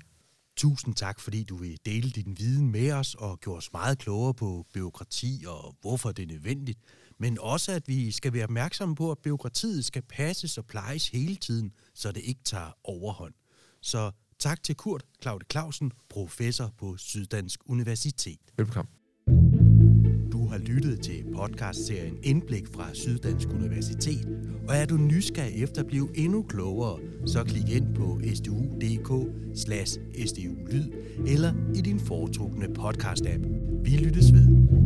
Tusind 0.57 0.95
tak, 0.95 1.21
fordi 1.21 1.45
du 1.45 1.57
vil 1.57 1.79
dele 1.87 2.11
din 2.11 2.37
viden 2.39 2.71
med 2.71 2.93
os 2.93 3.15
og 3.15 3.41
gjorde 3.41 3.59
os 3.59 3.73
meget 3.73 3.99
klogere 3.99 4.35
på 4.35 4.67
byråkrati 4.75 5.45
og 5.49 5.77
hvorfor 5.81 6.13
det 6.13 6.23
er 6.23 6.27
nødvendigt. 6.27 6.79
Men 7.19 7.39
også, 7.41 7.73
at 7.73 7.89
vi 7.89 8.11
skal 8.11 8.33
være 8.33 8.45
opmærksomme 8.45 8.95
på, 8.95 9.11
at 9.11 9.19
byråkratiet 9.19 9.85
skal 9.85 10.03
passes 10.03 10.59
og 10.59 10.67
plejes 10.67 11.09
hele 11.09 11.37
tiden, 11.37 11.73
så 11.95 12.13
det 12.13 12.23
ikke 12.25 12.41
tager 12.45 12.77
overhånd. 12.85 13.35
Så 13.81 14.11
tak 14.39 14.63
til 14.63 14.75
Kurt 14.75 15.05
Claude 15.23 15.45
Clausen, 15.51 15.93
professor 16.09 16.75
på 16.79 16.97
Syddansk 16.97 17.61
Universitet. 17.67 18.41
Velkommen 18.57 19.00
har 20.51 20.59
lyttet 20.59 21.01
til 21.01 21.25
podcastserien 21.37 22.19
Indblik 22.23 22.67
fra 22.75 22.87
Syddansk 22.93 23.49
Universitet, 23.49 24.29
og 24.69 24.77
er 24.77 24.85
du 24.85 24.97
nysgerrig 24.97 25.63
efter 25.63 25.81
at 25.81 25.87
blive 25.87 26.09
endnu 26.15 26.43
klogere, 26.43 26.99
så 27.27 27.45
klik 27.45 27.77
ind 27.77 27.95
på 27.95 28.21
stu.dk 28.35 29.35
slash 29.55 29.99
lyd 30.73 30.85
eller 31.27 31.53
i 31.75 31.81
din 31.81 32.01
foretrukne 32.01 32.67
podcast-app. 32.67 33.49
Vi 33.85 33.91
lyttes 33.91 34.33
ved. 34.33 34.80